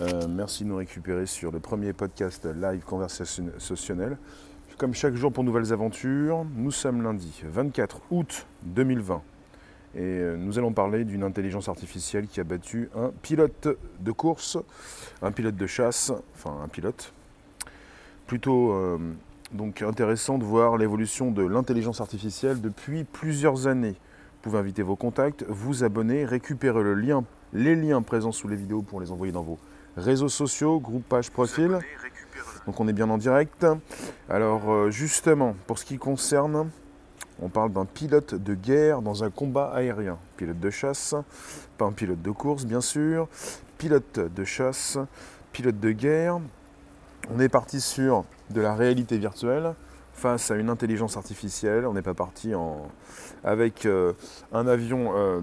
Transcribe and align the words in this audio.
Euh, 0.00 0.26
merci 0.28 0.64
de 0.64 0.70
nous 0.70 0.76
récupérer 0.76 1.24
sur 1.24 1.52
le 1.52 1.60
premier 1.60 1.92
podcast 1.92 2.46
live 2.46 2.82
conversationnel. 2.82 4.18
Comme 4.76 4.92
chaque 4.92 5.14
jour 5.14 5.32
pour 5.32 5.44
nouvelles 5.44 5.72
aventures, 5.72 6.44
nous 6.56 6.72
sommes 6.72 7.02
lundi 7.02 7.44
24 7.44 8.00
août 8.10 8.44
2020 8.64 9.22
et 9.94 10.00
euh, 10.00 10.36
nous 10.36 10.58
allons 10.58 10.72
parler 10.72 11.04
d'une 11.04 11.22
intelligence 11.22 11.68
artificielle 11.68 12.26
qui 12.26 12.40
a 12.40 12.44
battu 12.44 12.90
un 12.96 13.12
pilote 13.22 13.68
de 14.00 14.10
course, 14.10 14.58
un 15.22 15.30
pilote 15.30 15.54
de 15.54 15.66
chasse, 15.68 16.10
enfin 16.34 16.56
un 16.64 16.68
pilote. 16.68 17.12
Plutôt 18.26 18.72
euh, 18.72 18.98
donc 19.52 19.80
intéressant 19.80 20.38
de 20.38 20.44
voir 20.44 20.76
l'évolution 20.76 21.30
de 21.30 21.44
l'intelligence 21.44 22.00
artificielle 22.00 22.60
depuis 22.60 23.04
plusieurs 23.04 23.68
années. 23.68 23.94
Vous 23.94 24.50
pouvez 24.50 24.58
inviter 24.58 24.82
vos 24.82 24.96
contacts, 24.96 25.44
vous 25.48 25.84
abonner, 25.84 26.24
récupérer 26.24 26.82
le 26.82 26.94
lien, 26.94 27.22
les 27.52 27.76
liens 27.76 28.02
présents 28.02 28.32
sous 28.32 28.48
les 28.48 28.56
vidéos 28.56 28.82
pour 28.82 29.00
les 29.00 29.12
envoyer 29.12 29.32
dans 29.32 29.42
vos 29.42 29.60
réseaux 29.96 30.28
sociaux, 30.28 30.80
groupe, 30.80 31.04
page, 31.08 31.30
profil. 31.30 31.78
Donc 32.66 32.80
on 32.80 32.88
est 32.88 32.92
bien 32.92 33.10
en 33.10 33.18
direct. 33.18 33.66
Alors 34.28 34.72
euh, 34.72 34.90
justement, 34.90 35.54
pour 35.66 35.78
ce 35.78 35.84
qui 35.84 35.98
concerne, 35.98 36.70
on 37.40 37.48
parle 37.48 37.72
d'un 37.72 37.84
pilote 37.84 38.34
de 38.34 38.54
guerre 38.54 39.02
dans 39.02 39.24
un 39.24 39.30
combat 39.30 39.72
aérien. 39.74 40.18
Pilote 40.36 40.60
de 40.60 40.70
chasse, 40.70 41.14
pas 41.76 41.84
un 41.84 41.92
pilote 41.92 42.22
de 42.22 42.30
course 42.30 42.64
bien 42.64 42.80
sûr. 42.80 43.28
Pilote 43.78 44.18
de 44.18 44.44
chasse, 44.44 44.98
pilote 45.52 45.78
de 45.80 45.90
guerre. 45.90 46.40
On 47.30 47.40
est 47.40 47.48
parti 47.48 47.80
sur 47.80 48.24
de 48.50 48.60
la 48.60 48.74
réalité 48.74 49.18
virtuelle 49.18 49.74
face 50.14 50.50
à 50.50 50.56
une 50.56 50.70
intelligence 50.70 51.16
artificielle. 51.16 51.86
On 51.86 51.92
n'est 51.92 52.02
pas 52.02 52.14
parti 52.14 52.52
avec 53.42 53.84
euh, 53.84 54.12
un 54.52 54.66
avion, 54.66 55.12
euh, 55.14 55.40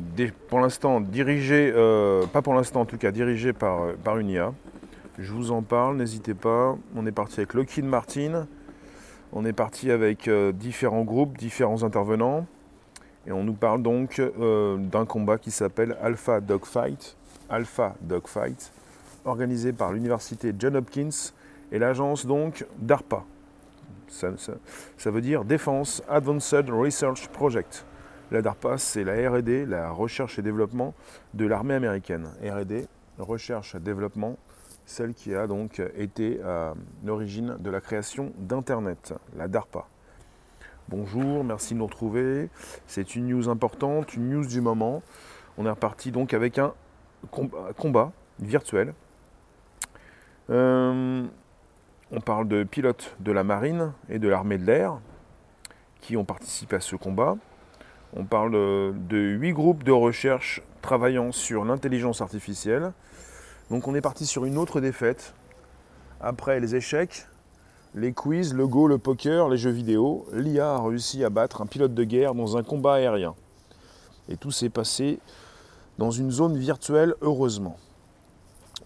pour 0.47 0.59
l'instant 0.59 1.01
dirigé, 1.01 1.71
euh, 1.75 2.25
pas 2.25 2.41
pour 2.41 2.53
l'instant 2.53 2.81
en 2.81 2.85
tout 2.85 2.97
cas, 2.97 3.11
dirigé 3.11 3.53
par, 3.53 3.93
par 4.03 4.17
une 4.17 4.29
IA. 4.29 4.53
Je 5.19 5.31
vous 5.31 5.51
en 5.51 5.61
parle, 5.61 5.97
n'hésitez 5.97 6.33
pas. 6.33 6.75
On 6.95 7.05
est 7.05 7.11
parti 7.11 7.41
avec 7.41 7.53
Lockheed 7.53 7.85
Martin. 7.85 8.47
On 9.33 9.45
est 9.45 9.53
parti 9.53 9.91
avec 9.91 10.29
différents 10.53 11.03
groupes, 11.03 11.37
différents 11.37 11.83
intervenants. 11.83 12.47
Et 13.27 13.31
on 13.31 13.43
nous 13.43 13.53
parle 13.53 13.83
donc 13.83 14.19
d'un 14.19 15.05
combat 15.05 15.37
qui 15.37 15.51
s'appelle 15.51 15.95
Alpha 16.01 16.41
Dogfight. 16.41 17.15
Alpha 17.49 17.95
Dogfight, 18.01 18.71
organisé 19.25 19.73
par 19.73 19.93
l'université 19.93 20.53
John 20.57 20.77
Hopkins 20.77 21.33
et 21.71 21.77
l'agence 21.77 22.25
donc 22.25 22.65
DARPA. 22.79 23.25
Ça, 24.11 25.11
veut 25.11 25.21
dire 25.21 25.45
Defense 25.45 26.03
Advanced 26.09 26.69
Research 26.69 27.29
Project. 27.29 27.85
La 28.29 28.41
DARPA, 28.41 28.77
c'est 28.77 29.03
la 29.03 29.29
RD, 29.29 29.67
la 29.67 29.89
recherche 29.91 30.37
et 30.37 30.41
développement 30.41 30.93
de 31.33 31.45
l'armée 31.45 31.73
américaine. 31.73 32.27
RD, 32.43 32.87
recherche 33.17 33.75
et 33.75 33.79
développement, 33.79 34.37
celle 34.85 35.13
qui 35.13 35.33
a 35.33 35.47
donc 35.47 35.81
été 35.95 36.41
à 36.43 36.73
l'origine 37.05 37.55
de 37.59 37.69
la 37.69 37.79
création 37.79 38.33
d'Internet, 38.37 39.13
la 39.37 39.47
DARPA. 39.47 39.87
Bonjour, 40.89 41.43
merci 41.43 41.73
de 41.73 41.79
nous 41.79 41.85
retrouver. 41.85 42.49
C'est 42.87 43.15
une 43.15 43.27
news 43.27 43.47
importante, 43.47 44.13
une 44.13 44.29
news 44.29 44.45
du 44.45 44.59
moment. 44.59 45.01
On 45.57 45.65
est 45.65 45.69
reparti 45.69 46.11
donc 46.11 46.33
avec 46.33 46.57
un 46.57 46.73
combat 47.77 48.11
virtuel. 48.39 48.93
Euh, 50.49 51.25
on 52.11 52.19
parle 52.19 52.47
de 52.47 52.63
pilotes 52.63 53.15
de 53.19 53.31
la 53.31 53.43
marine 53.43 53.93
et 54.09 54.19
de 54.19 54.27
l'armée 54.27 54.57
de 54.57 54.65
l'air 54.65 54.99
qui 56.01 56.17
ont 56.17 56.25
participé 56.25 56.75
à 56.75 56.81
ce 56.81 56.95
combat. 56.95 57.37
On 58.15 58.25
parle 58.25 58.51
de 58.51 59.17
huit 59.17 59.53
groupes 59.53 59.83
de 59.83 59.91
recherche 59.91 60.61
travaillant 60.81 61.31
sur 61.31 61.63
l'intelligence 61.63 62.21
artificielle. 62.21 62.91
Donc 63.69 63.87
on 63.87 63.95
est 63.95 64.01
parti 64.01 64.25
sur 64.25 64.45
une 64.45 64.57
autre 64.57 64.81
défaite. 64.81 65.33
Après 66.19 66.59
les 66.59 66.75
échecs, 66.75 67.27
les 67.95 68.11
quiz, 68.11 68.53
le 68.53 68.67
go, 68.67 68.87
le 68.87 68.97
poker, 68.97 69.47
les 69.47 69.57
jeux 69.57 69.71
vidéo, 69.71 70.25
l'IA 70.33 70.73
a 70.73 70.81
réussi 70.81 71.23
à 71.23 71.29
battre 71.29 71.61
un 71.61 71.65
pilote 71.65 71.93
de 71.93 72.03
guerre 72.03 72.35
dans 72.35 72.57
un 72.57 72.63
combat 72.63 72.95
aérien. 72.95 73.35
Et 74.27 74.35
tout 74.37 74.51
s'est 74.51 74.69
passé 74.69 75.19
dans 75.97 76.11
une 76.11 76.31
zone 76.31 76.57
virtuelle, 76.57 77.15
heureusement. 77.21 77.77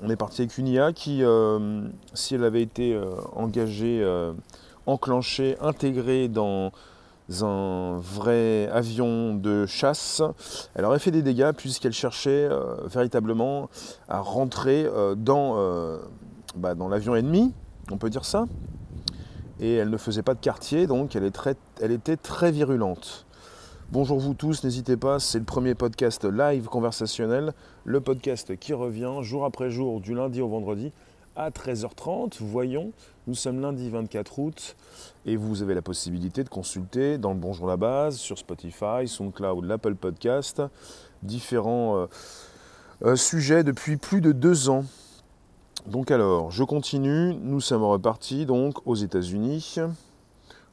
On 0.01 0.09
est 0.09 0.17
parti 0.17 0.41
avec 0.41 0.57
une 0.57 0.67
IA 0.67 0.91
qui, 0.91 1.23
euh, 1.23 1.87
si 2.13 2.35
elle 2.35 2.43
avait 2.43 2.61
été 2.61 2.93
euh, 2.93 3.15
engagée, 3.33 4.01
euh, 4.03 4.33
enclenchée, 4.85 5.57
intégrée 5.61 6.27
dans 6.27 6.71
un 7.41 7.97
vrai 7.97 8.69
avion 8.73 9.33
de 9.35 9.65
chasse, 9.65 10.21
elle 10.75 10.85
aurait 10.85 10.99
fait 10.99 11.11
des 11.11 11.21
dégâts 11.21 11.53
puisqu'elle 11.53 11.93
cherchait 11.93 12.47
véritablement 12.85 13.67
à 14.07 14.19
rentrer 14.19 14.87
dans, 15.17 15.55
bah, 16.55 16.75
dans 16.75 16.87
l'avion 16.87 17.15
ennemi, 17.15 17.51
on 17.91 17.97
peut 17.97 18.11
dire 18.11 18.25
ça. 18.25 18.45
Et 19.59 19.73
elle 19.73 19.89
ne 19.89 19.97
faisait 19.97 20.21
pas 20.21 20.35
de 20.35 20.39
quartier, 20.39 20.85
donc 20.85 21.15
elle 21.15 21.25
était 21.91 22.17
très 22.17 22.51
virulente. 22.51 23.24
Bonjour 23.95 24.19
vous 24.19 24.33
tous, 24.33 24.65
n'hésitez 24.65 24.97
pas, 24.97 25.21
c'est 25.21 25.39
le 25.39 25.45
premier 25.45 25.73
podcast 25.73 26.25
live 26.25 26.65
conversationnel, 26.65 27.53
le 27.85 28.01
podcast 28.01 28.59
qui 28.59 28.73
revient 28.73 29.19
jour 29.21 29.45
après 29.45 29.69
jour 29.69 30.01
du 30.01 30.13
lundi 30.13 30.41
au 30.41 30.49
vendredi 30.49 30.91
à 31.37 31.49
13h30. 31.49 32.39
Voyons, 32.41 32.91
nous 33.25 33.35
sommes 33.35 33.61
lundi 33.61 33.89
24 33.89 34.39
août 34.39 34.75
et 35.25 35.37
vous 35.37 35.61
avez 35.61 35.73
la 35.73 35.81
possibilité 35.81 36.43
de 36.43 36.49
consulter 36.49 37.17
dans 37.17 37.31
le 37.31 37.39
Bonjour 37.39 37.67
la 37.67 37.77
base, 37.77 38.17
sur 38.17 38.37
Spotify, 38.37 39.07
SoundCloud, 39.07 39.63
l'Apple 39.63 39.95
Podcast, 39.95 40.61
différents 41.23 41.95
euh, 41.95 42.07
euh, 43.05 43.15
sujets 43.15 43.63
depuis 43.63 43.95
plus 43.95 44.19
de 44.19 44.33
deux 44.33 44.67
ans. 44.67 44.83
Donc 45.87 46.11
alors, 46.11 46.51
je 46.51 46.65
continue, 46.65 47.33
nous 47.35 47.61
sommes 47.61 47.85
repartis 47.85 48.45
donc 48.45 48.85
aux 48.85 48.95
États-Unis 48.95 49.77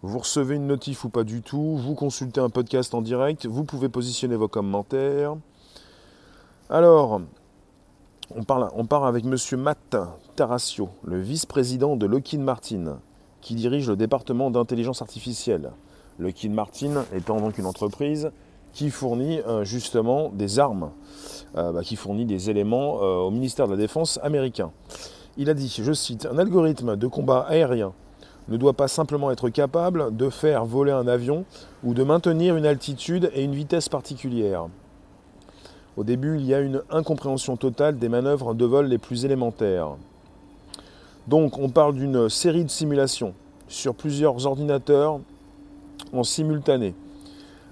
vous 0.03 0.19
recevez 0.19 0.57
une 0.57 0.67
notif 0.67 1.05
ou 1.05 1.09
pas 1.09 1.23
du 1.23 1.43
tout, 1.43 1.77
vous 1.77 1.95
consultez 1.95 2.41
un 2.41 2.51
podcast 2.51 2.93
en 2.95 3.03
direct, 3.03 3.47
vous 3.47 3.65
pouvez 3.65 3.89
positionner 3.89 4.35
vos 4.35 4.49
commentaires. 4.49 5.37
Alors, 6.69 7.21
on 8.35 8.43
parle, 8.43 8.69
part 8.89 9.05
avec 9.05 9.25
M. 9.25 9.37
Matt 9.59 9.97
Tarasio, 10.35 10.89
le 11.05 11.21
vice-président 11.21 11.97
de 11.97 12.07
Lockheed 12.07 12.41
Martin, 12.41 12.99
qui 13.41 13.55
dirige 13.55 13.89
le 13.89 13.97
département 13.97 14.51
d'intelligence 14.51 15.03
artificielle. 15.03 15.71
Lockheed 16.19 16.53
Martin 16.53 17.05
étant 17.15 17.41
donc 17.41 17.59
une 17.59 17.67
entreprise 17.67 18.33
qui 18.73 18.91
fournit 18.91 19.41
euh, 19.41 19.65
justement 19.65 20.31
des 20.31 20.59
armes, 20.59 20.91
euh, 21.57 21.73
bah, 21.73 21.83
qui 21.83 21.95
fournit 21.95 22.25
des 22.25 22.51
éléments 22.51 23.03
euh, 23.03 23.19
au 23.19 23.31
ministère 23.31 23.67
de 23.67 23.73
la 23.73 23.79
Défense 23.79 24.19
américain. 24.23 24.73
Il 25.37 25.49
a 25.49 25.55
dit, 25.55 25.73
je 25.83 25.93
cite, 25.93 26.27
un 26.27 26.39
algorithme 26.39 26.97
de 26.97 27.07
combat 27.07 27.41
aérien 27.49 27.93
ne 28.49 28.57
doit 28.57 28.73
pas 28.73 28.89
simplement 28.89 29.31
être 29.31 29.49
capable 29.49 30.17
de 30.17 30.31
faire 30.31 30.65
voler 30.65 30.93
un 30.93 31.07
avion 31.07 31.45
ou 31.85 31.95
de 31.95 32.03
maintenir 32.03 32.57
une 32.57 32.67
altitude 32.67 33.31
et 33.35 33.45
une 33.45 33.55
vitesse 33.55 33.89
particulière. 33.89 34.67
Au 35.97 36.05
début, 36.05 36.37
il 36.39 36.47
y 36.47 36.55
a 36.55 36.61
une 36.61 36.83
incompréhension 36.91 37.57
totale 37.57 37.99
des 37.99 38.09
manœuvres 38.09 38.55
de 38.55 38.65
vol 38.65 38.87
les 38.87 38.99
plus 38.99 39.25
élémentaires. 39.25 39.91
Donc 41.29 41.59
on 41.59 41.69
parle 41.69 41.95
d'une 41.95 42.29
série 42.29 42.65
de 42.65 42.71
simulations 42.71 43.35
sur 43.69 43.95
plusieurs 43.95 44.47
ordinateurs 44.47 45.21
en 46.13 46.25
simultané, 46.25 46.95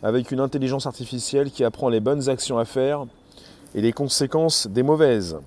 avec 0.02 0.30
une 0.30 0.40
intelligence 0.40 0.86
artificielle 0.86 1.50
qui 1.50 1.64
apprend 1.64 1.88
les 1.88 2.00
bonnes 2.00 2.28
actions 2.28 2.58
à 2.58 2.64
faire 2.64 3.06
et 3.74 3.80
les 3.80 3.92
conséquences 3.92 4.66
des 4.66 4.82
mauvaises. 4.82 5.38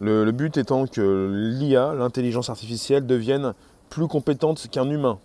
Le, 0.00 0.30
but 0.30 0.56
étant 0.56 0.86
que 0.86 1.56
l'IA, 1.58 1.92
l'intelligence 1.94 2.50
artificielle, 2.50 3.06
devienne 3.06 3.54
plus 3.90 4.06
compétente 4.06 4.68
qu'un 4.70 4.88
humain. 4.88 5.18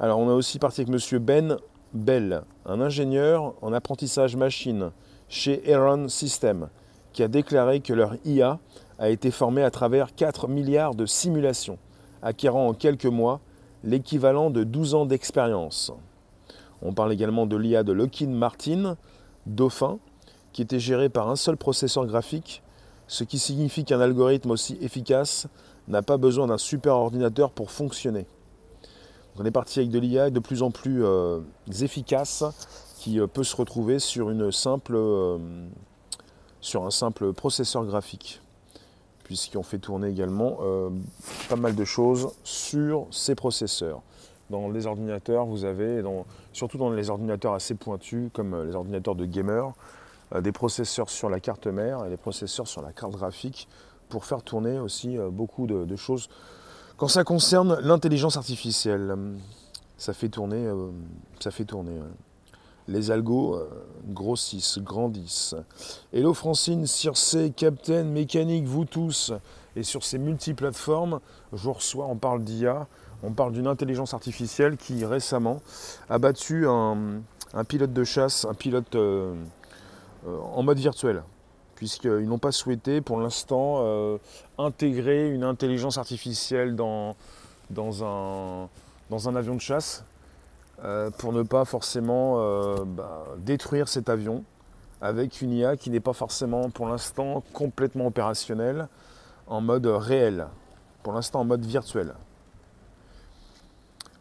Alors 0.00 0.18
on 0.18 0.28
a 0.28 0.32
aussi 0.32 0.58
parti 0.58 0.80
avec 0.80 0.92
M. 0.92 1.18
Ben 1.18 1.56
Bell, 1.92 2.42
un 2.66 2.80
ingénieur 2.80 3.54
en 3.62 3.72
apprentissage 3.72 4.34
machine 4.34 4.90
chez 5.28 5.72
Aaron 5.72 6.08
System, 6.08 6.68
qui 7.12 7.22
a 7.22 7.28
déclaré 7.28 7.80
que 7.80 7.92
leur 7.92 8.16
IA 8.24 8.58
a 8.98 9.08
été 9.08 9.30
formée 9.30 9.62
à 9.62 9.70
travers 9.70 10.14
4 10.14 10.48
milliards 10.48 10.94
de 10.94 11.06
simulations, 11.06 11.78
acquérant 12.22 12.68
en 12.68 12.74
quelques 12.74 13.06
mois 13.06 13.40
l'équivalent 13.84 14.50
de 14.50 14.64
12 14.64 14.94
ans 14.94 15.06
d'expérience. 15.06 15.92
On 16.82 16.92
parle 16.92 17.12
également 17.12 17.46
de 17.46 17.56
l'IA 17.56 17.82
de 17.82 17.92
Lockheed 17.92 18.30
Martin, 18.30 18.96
Dauphin, 19.46 19.98
qui 20.52 20.62
était 20.62 20.80
géré 20.80 21.08
par 21.08 21.28
un 21.28 21.36
seul 21.36 21.56
processeur 21.56 22.06
graphique 22.06 22.62
ce 23.10 23.24
qui 23.24 23.40
signifie 23.40 23.84
qu'un 23.84 24.00
algorithme 24.00 24.52
aussi 24.52 24.78
efficace 24.80 25.48
n'a 25.88 26.00
pas 26.00 26.16
besoin 26.16 26.46
d'un 26.46 26.58
super 26.58 26.94
ordinateur 26.94 27.50
pour 27.50 27.72
fonctionner. 27.72 28.24
on 29.36 29.44
est 29.44 29.50
parti 29.50 29.80
avec 29.80 29.90
de 29.90 29.98
l'IA 29.98 30.30
de 30.30 30.38
plus 30.38 30.62
en 30.62 30.70
plus 30.70 31.04
euh, 31.04 31.40
efficace 31.80 32.44
qui 32.98 33.18
euh, 33.18 33.26
peut 33.26 33.42
se 33.42 33.56
retrouver 33.56 33.98
sur, 33.98 34.30
une 34.30 34.52
simple, 34.52 34.94
euh, 34.94 35.38
sur 36.60 36.86
un 36.86 36.92
simple 36.92 37.32
processeur 37.32 37.84
graphique, 37.84 38.40
puisqu'on 39.24 39.64
fait 39.64 39.78
tourner 39.80 40.08
également 40.08 40.58
pas 41.48 41.56
mal 41.56 41.74
de 41.74 41.84
choses 41.84 42.28
sur 42.44 43.08
ces 43.10 43.34
processeurs. 43.34 44.02
Dans 44.50 44.68
les 44.68 44.86
ordinateurs, 44.86 45.46
vous 45.46 45.64
avez, 45.64 46.00
surtout 46.52 46.78
dans 46.78 46.90
les 46.90 47.10
ordinateurs 47.10 47.54
assez 47.54 47.74
pointus, 47.74 48.30
comme 48.32 48.66
les 48.66 48.76
ordinateurs 48.76 49.16
de 49.16 49.24
gamers, 49.24 49.72
des 50.38 50.52
processeurs 50.52 51.10
sur 51.10 51.28
la 51.28 51.40
carte 51.40 51.66
mère 51.66 52.04
et 52.04 52.10
des 52.10 52.16
processeurs 52.16 52.68
sur 52.68 52.82
la 52.82 52.92
carte 52.92 53.12
graphique 53.12 53.68
pour 54.08 54.24
faire 54.24 54.42
tourner 54.42 54.78
aussi 54.78 55.18
euh, 55.18 55.30
beaucoup 55.30 55.66
de, 55.66 55.96
choses. 55.96 56.28
Quand 56.96 57.08
ça 57.08 57.24
concerne 57.24 57.78
l'intelligence 57.80 58.36
artificielle, 58.36 59.16
ça 59.96 60.12
fait 60.12 60.28
tourner, 60.28 60.70
ça 61.40 61.50
fait 61.50 61.64
tourner. 61.64 61.98
Les 62.88 63.10
algos 63.10 63.58
grossissent, 64.08 64.78
grandissent. 64.78 65.54
Hello 66.12 66.34
Francine, 66.34 66.86
Circe, 66.86 67.36
Captain, 67.56 68.04
Mécanique, 68.04 68.66
vous 68.66 68.84
tous. 68.84 69.32
Et 69.76 69.82
sur 69.82 70.04
ces 70.04 70.18
multiplateformes, 70.18 71.20
je 71.52 71.70
reçois, 71.70 72.06
on 72.06 72.16
parle 72.16 72.42
d'IA, 72.42 72.86
on 73.22 73.32
parle 73.32 73.52
d'une 73.52 73.66
intelligence 73.66 74.14
artificielle 74.14 74.76
qui 74.76 75.04
récemment 75.04 75.60
a 76.08 76.18
battu 76.18 76.66
un, 76.66 77.22
pilote 77.68 77.92
de 77.92 78.04
chasse, 78.04 78.44
un 78.44 78.54
pilote 78.54 78.94
euh, 78.94 79.34
euh, 79.34 79.34
en 80.26 80.62
mode 80.62 80.78
virtuel, 80.78 81.22
puisqu'ils 81.74 82.28
n'ont 82.28 82.38
pas 82.38 82.52
souhaité 82.52 83.00
pour 83.00 83.20
l'instant 83.20 83.76
euh, 83.78 84.18
intégrer 84.58 85.30
une 85.30 85.44
intelligence 85.44 85.98
artificielle 85.98 86.76
dans, 86.76 87.16
dans, 87.70 88.04
un, 88.04 88.68
dans 89.10 89.28
un 89.28 89.36
avion 89.36 89.54
de 89.54 89.60
chasse 89.60 90.04
pour 91.18 91.34
ne 91.34 91.42
pas 91.42 91.66
forcément 91.66 92.36
bah, 92.86 93.26
détruire 93.36 93.86
cet 93.86 94.08
avion 94.08 94.44
avec 95.00 95.40
une 95.40 95.52
IA 95.52 95.76
qui 95.76 95.90
n'est 95.90 96.00
pas 96.00 96.12
forcément 96.12 96.70
pour 96.70 96.88
l'instant 96.88 97.42
complètement 97.52 98.06
opérationnelle 98.06 98.88
en 99.46 99.60
mode 99.60 99.86
réel, 99.86 100.46
pour 101.02 101.12
l'instant 101.12 101.40
en 101.40 101.44
mode 101.44 101.64
virtuel. 101.64 102.14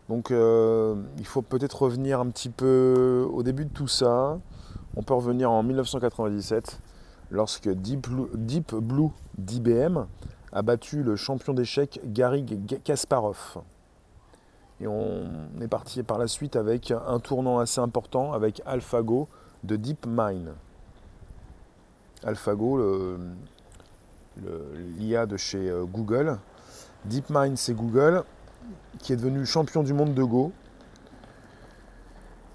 Donc 0.07 0.31
euh, 0.31 0.95
il 1.19 1.25
faut 1.25 1.43
peut-être 1.43 1.83
revenir 1.83 2.19
un 2.19 2.29
petit 2.29 2.49
peu 2.49 3.27
au 3.31 3.43
début 3.43 3.65
de 3.65 3.73
tout 3.73 3.87
ça. 3.87 4.39
On 4.95 5.03
peut 5.03 5.13
revenir 5.13 5.51
en 5.51 5.63
1997, 5.63 6.79
lorsque 7.31 7.69
Deep 7.69 8.07
Blue, 8.75 9.09
d'IBM 9.37 10.05
a 10.51 10.61
battu 10.61 11.03
le 11.03 11.15
champion 11.15 11.53
d'échecs 11.53 11.99
Gary 12.05 12.45
Kasparov. 12.83 13.61
Et 14.81 14.87
on 14.87 15.29
est 15.61 15.67
parti 15.67 16.03
par 16.03 16.17
la 16.17 16.27
suite 16.27 16.55
avec 16.55 16.91
un 16.91 17.19
tournant 17.19 17.59
assez 17.59 17.81
important 17.81 18.33
avec 18.33 18.61
AlphaGo 18.65 19.27
de 19.63 19.75
DeepMind. 19.75 20.53
AlphaGo, 22.23 23.17
l'IA 24.97 25.25
de 25.25 25.37
chez 25.37 25.69
euh, 25.69 25.85
Google. 25.85 26.37
DeepMind, 27.05 27.57
c'est 27.57 27.73
Google 27.73 28.23
qui 28.99 29.13
est 29.13 29.15
devenu 29.15 29.45
champion 29.45 29.83
du 29.83 29.93
monde 29.93 30.13
de 30.13 30.23
Go. 30.23 30.51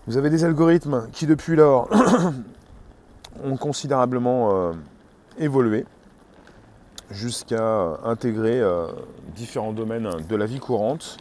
Vous 0.06 0.18
avez 0.18 0.28
des 0.28 0.44
algorithmes 0.44 1.08
qui 1.12 1.26
depuis 1.26 1.56
lors 1.56 1.88
ont 3.44 3.56
considérablement 3.56 4.50
euh, 4.52 4.72
évolué 5.38 5.86
jusqu'à 7.10 7.98
intégrer 8.04 8.60
euh, 8.60 8.88
différents 9.34 9.72
domaines 9.72 10.10
de 10.28 10.36
la 10.36 10.44
vie 10.44 10.60
courante. 10.60 11.16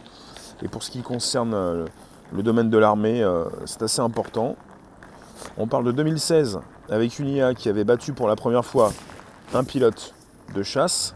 Et 0.62 0.68
pour 0.68 0.82
ce 0.82 0.90
qui 0.90 1.00
concerne 1.00 1.54
euh, 1.54 1.86
le 2.30 2.42
domaine 2.42 2.68
de 2.68 2.76
l'armée, 2.76 3.26
c'est 3.64 3.82
assez 3.82 4.00
important. 4.00 4.54
On 5.56 5.66
parle 5.66 5.84
de 5.84 5.92
2016 5.92 6.60
avec 6.90 7.18
une 7.18 7.28
IA 7.28 7.54
qui 7.54 7.70
avait 7.70 7.84
battu 7.84 8.12
pour 8.12 8.28
la 8.28 8.36
première 8.36 8.66
fois 8.66 8.92
un 9.54 9.64
pilote 9.64 10.14
de 10.54 10.62
chasse. 10.62 11.14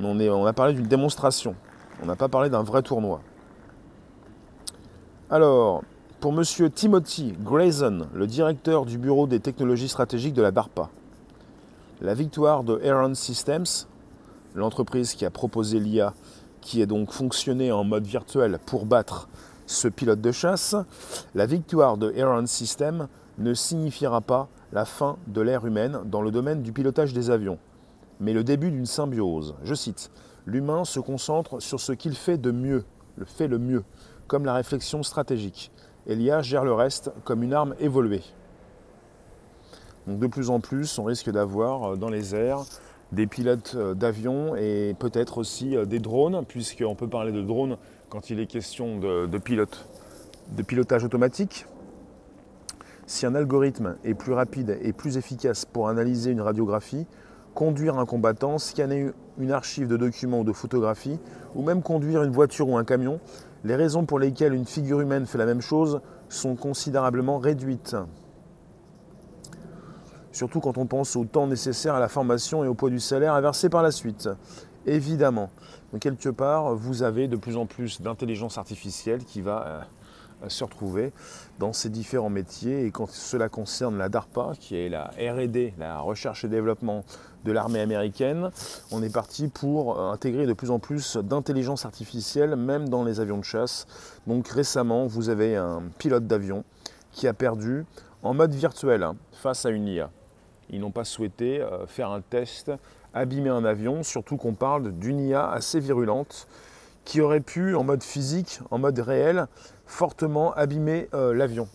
On, 0.00 0.20
est, 0.20 0.30
on 0.30 0.46
a 0.46 0.52
parlé 0.52 0.74
d'une 0.74 0.86
démonstration. 0.86 1.56
On 2.02 2.06
n'a 2.06 2.16
pas 2.16 2.28
parlé 2.28 2.50
d'un 2.50 2.62
vrai 2.62 2.82
tournoi. 2.82 3.20
Alors, 5.28 5.82
pour 6.22 6.32
monsieur 6.32 6.70
Timothy 6.70 7.34
Grayson, 7.40 8.06
le 8.14 8.28
directeur 8.28 8.86
du 8.86 8.96
bureau 8.96 9.26
des 9.26 9.40
technologies 9.40 9.88
stratégiques 9.88 10.34
de 10.34 10.42
la 10.42 10.52
DARPA, 10.52 10.88
la 12.00 12.14
victoire 12.14 12.62
de 12.62 12.80
Aaron 12.84 13.14
Systems, 13.14 13.88
l'entreprise 14.54 15.14
qui 15.14 15.24
a 15.24 15.30
proposé 15.30 15.80
l'IA, 15.80 16.14
qui 16.60 16.80
est 16.80 16.86
donc 16.86 17.10
fonctionné 17.10 17.72
en 17.72 17.82
mode 17.82 18.06
virtuel 18.06 18.60
pour 18.64 18.86
battre 18.86 19.28
ce 19.66 19.88
pilote 19.88 20.20
de 20.20 20.30
chasse, 20.30 20.76
la 21.34 21.44
victoire 21.44 21.96
de 21.96 22.14
Aaron 22.16 22.46
Systems 22.46 23.08
ne 23.38 23.52
signifiera 23.52 24.20
pas 24.20 24.48
la 24.72 24.84
fin 24.84 25.16
de 25.26 25.40
l'ère 25.40 25.66
humaine 25.66 26.02
dans 26.04 26.22
le 26.22 26.30
domaine 26.30 26.62
du 26.62 26.70
pilotage 26.70 27.12
des 27.12 27.30
avions, 27.30 27.58
mais 28.20 28.32
le 28.32 28.44
début 28.44 28.70
d'une 28.70 28.86
symbiose. 28.86 29.56
Je 29.64 29.74
cite 29.74 30.12
l'humain 30.46 30.84
se 30.84 31.00
concentre 31.00 31.58
sur 31.58 31.80
ce 31.80 31.90
qu'il 31.90 32.14
fait 32.14 32.38
de 32.38 32.52
mieux, 32.52 32.84
le 33.16 33.24
fait 33.24 33.48
le 33.48 33.58
mieux, 33.58 33.82
comme 34.28 34.44
la 34.44 34.54
réflexion 34.54 35.02
stratégique. 35.02 35.72
Et 36.06 36.14
l'IA 36.14 36.42
gère 36.42 36.64
le 36.64 36.72
reste 36.72 37.12
comme 37.24 37.42
une 37.42 37.52
arme 37.52 37.74
évoluée. 37.78 38.22
De 40.06 40.26
plus 40.26 40.50
en 40.50 40.58
plus, 40.58 40.98
on 40.98 41.04
risque 41.04 41.30
d'avoir 41.30 41.92
euh, 41.92 41.96
dans 41.96 42.08
les 42.08 42.34
airs 42.34 42.64
des 43.12 43.26
pilotes 43.26 43.74
euh, 43.76 43.94
d'avions 43.94 44.56
et 44.56 44.96
peut-être 44.98 45.38
aussi 45.38 45.76
euh, 45.76 45.84
des 45.84 46.00
drones, 46.00 46.44
puisqu'on 46.44 46.96
peut 46.96 47.08
parler 47.08 47.30
de 47.30 47.42
drones 47.42 47.76
quand 48.08 48.30
il 48.30 48.40
est 48.40 48.46
question 48.46 48.98
de 48.98 49.38
pilotage 50.62 51.04
automatique. 51.04 51.66
Si 53.06 53.26
un 53.26 53.34
algorithme 53.34 53.96
est 54.04 54.14
plus 54.14 54.32
rapide 54.32 54.78
et 54.82 54.92
plus 54.92 55.16
efficace 55.16 55.64
pour 55.64 55.88
analyser 55.88 56.30
une 56.30 56.40
radiographie, 56.40 57.06
conduire 57.54 57.98
un 57.98 58.06
combattant, 58.06 58.58
scanner 58.58 59.10
une 59.38 59.50
archive 59.50 59.86
de 59.86 59.96
documents 59.96 60.40
ou 60.40 60.44
de 60.44 60.52
photographies, 60.52 61.18
ou 61.54 61.62
même 61.62 61.82
conduire 61.82 62.22
une 62.22 62.32
voiture 62.32 62.68
ou 62.68 62.76
un 62.76 62.84
camion, 62.84 63.20
les 63.64 63.76
raisons 63.76 64.04
pour 64.04 64.18
lesquelles 64.18 64.54
une 64.54 64.66
figure 64.66 65.00
humaine 65.00 65.26
fait 65.26 65.38
la 65.38 65.46
même 65.46 65.60
chose 65.60 66.00
sont 66.28 66.56
considérablement 66.56 67.38
réduites. 67.38 67.96
Surtout 70.32 70.60
quand 70.60 70.78
on 70.78 70.86
pense 70.86 71.14
au 71.14 71.24
temps 71.24 71.46
nécessaire 71.46 71.94
à 71.94 72.00
la 72.00 72.08
formation 72.08 72.64
et 72.64 72.68
au 72.68 72.74
poids 72.74 72.90
du 72.90 73.00
salaire 73.00 73.34
à 73.34 73.40
verser 73.40 73.68
par 73.68 73.82
la 73.82 73.90
suite. 73.90 74.28
Évidemment. 74.86 75.50
Quelque 76.00 76.30
part, 76.30 76.74
vous 76.74 77.02
avez 77.02 77.28
de 77.28 77.36
plus 77.36 77.56
en 77.56 77.66
plus 77.66 78.00
d'intelligence 78.00 78.56
artificielle 78.56 79.24
qui 79.24 79.42
va 79.42 79.86
euh, 80.42 80.48
se 80.48 80.64
retrouver 80.64 81.12
dans 81.58 81.72
ces 81.72 81.88
différents 81.88 82.30
métiers. 82.30 82.86
Et 82.86 82.90
quand 82.90 83.08
cela 83.08 83.48
concerne 83.48 83.98
la 83.98 84.08
DARPA, 84.08 84.52
qui 84.58 84.76
est 84.76 84.88
la 84.88 85.10
RD, 85.18 85.72
la 85.78 86.00
recherche 86.00 86.44
et 86.44 86.48
développement 86.48 87.04
de 87.44 87.52
l'armée 87.52 87.80
américaine, 87.80 88.50
on 88.90 89.02
est 89.02 89.12
parti 89.12 89.48
pour 89.48 90.00
intégrer 90.00 90.46
de 90.46 90.52
plus 90.52 90.70
en 90.70 90.78
plus 90.78 91.16
d'intelligence 91.16 91.84
artificielle, 91.84 92.56
même 92.56 92.88
dans 92.88 93.02
les 93.02 93.20
avions 93.20 93.38
de 93.38 93.44
chasse. 93.44 93.86
Donc 94.26 94.48
récemment, 94.48 95.06
vous 95.06 95.28
avez 95.28 95.56
un 95.56 95.82
pilote 95.98 96.26
d'avion 96.26 96.64
qui 97.10 97.26
a 97.26 97.34
perdu 97.34 97.84
en 98.22 98.34
mode 98.34 98.54
virtuel 98.54 99.02
hein, 99.02 99.16
face 99.32 99.66
à 99.66 99.70
une 99.70 99.88
IA. 99.88 100.10
Ils 100.70 100.80
n'ont 100.80 100.90
pas 100.90 101.04
souhaité 101.04 101.60
euh, 101.60 101.86
faire 101.86 102.10
un 102.10 102.20
test, 102.20 102.72
abîmer 103.12 103.50
un 103.50 103.64
avion, 103.64 104.02
surtout 104.02 104.36
qu'on 104.36 104.54
parle 104.54 104.92
d'une 104.92 105.20
IA 105.20 105.50
assez 105.50 105.80
virulente 105.80 106.46
qui 107.04 107.20
aurait 107.20 107.40
pu, 107.40 107.74
en 107.74 107.84
mode 107.84 108.02
physique, 108.02 108.60
en 108.70 108.78
mode 108.78 108.98
réel, 108.98 109.46
fortement 109.86 110.52
abîmer 110.54 111.08
euh, 111.14 111.34
l'avion. 111.34 111.68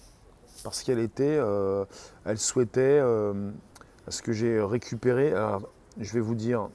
Parce 0.64 0.84
qu'elle 0.84 1.00
était, 1.00 1.38
euh, 1.40 1.86
elle 2.26 2.38
souhaitait, 2.38 2.82
euh, 2.82 3.52
ce 4.08 4.22
que 4.22 4.32
j'ai 4.32 4.62
récupéré, 4.62 5.34
alors 5.34 5.70
je 6.00 6.14
vais 6.14 6.20
vous 6.20 6.36
dire 6.36 6.70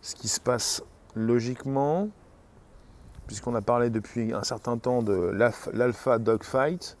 ce 0.00 0.14
qui 0.14 0.28
se 0.28 0.40
passe 0.40 0.82
logiquement, 1.14 2.08
puisqu'on 3.26 3.54
a 3.54 3.62
parlé 3.62 3.90
depuis 3.90 4.32
un 4.32 4.44
certain 4.44 4.78
temps 4.78 5.02
de 5.02 5.14
l'Alpha 5.72 6.18
Dogfight. 6.18 6.96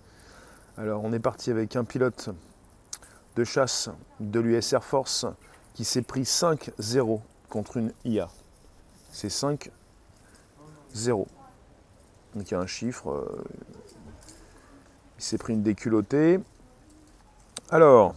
Alors 0.76 1.02
on 1.04 1.12
est 1.12 1.20
parti 1.20 1.50
avec 1.50 1.76
un 1.76 1.84
pilote 1.84 2.30
de 3.36 3.44
chasse 3.44 3.90
de 4.20 4.40
l'US 4.40 4.72
Air 4.72 4.84
Force 4.84 5.26
qui 5.74 5.84
s'est 5.84 6.02
pris 6.02 6.22
5-0 6.22 7.20
contre 7.48 7.76
une 7.76 7.92
IA. 8.04 8.28
C'est 9.10 9.30
5 9.30 9.70
0. 10.96 11.26
Donc 12.34 12.50
il 12.50 12.54
y 12.54 12.56
a 12.56 12.60
un 12.60 12.66
chiffre. 12.66 13.10
Euh, 13.10 13.44
il 15.18 15.24
s'est 15.24 15.38
pris 15.38 15.54
une 15.54 15.62
déculottée. 15.62 16.40
Alors, 17.70 18.14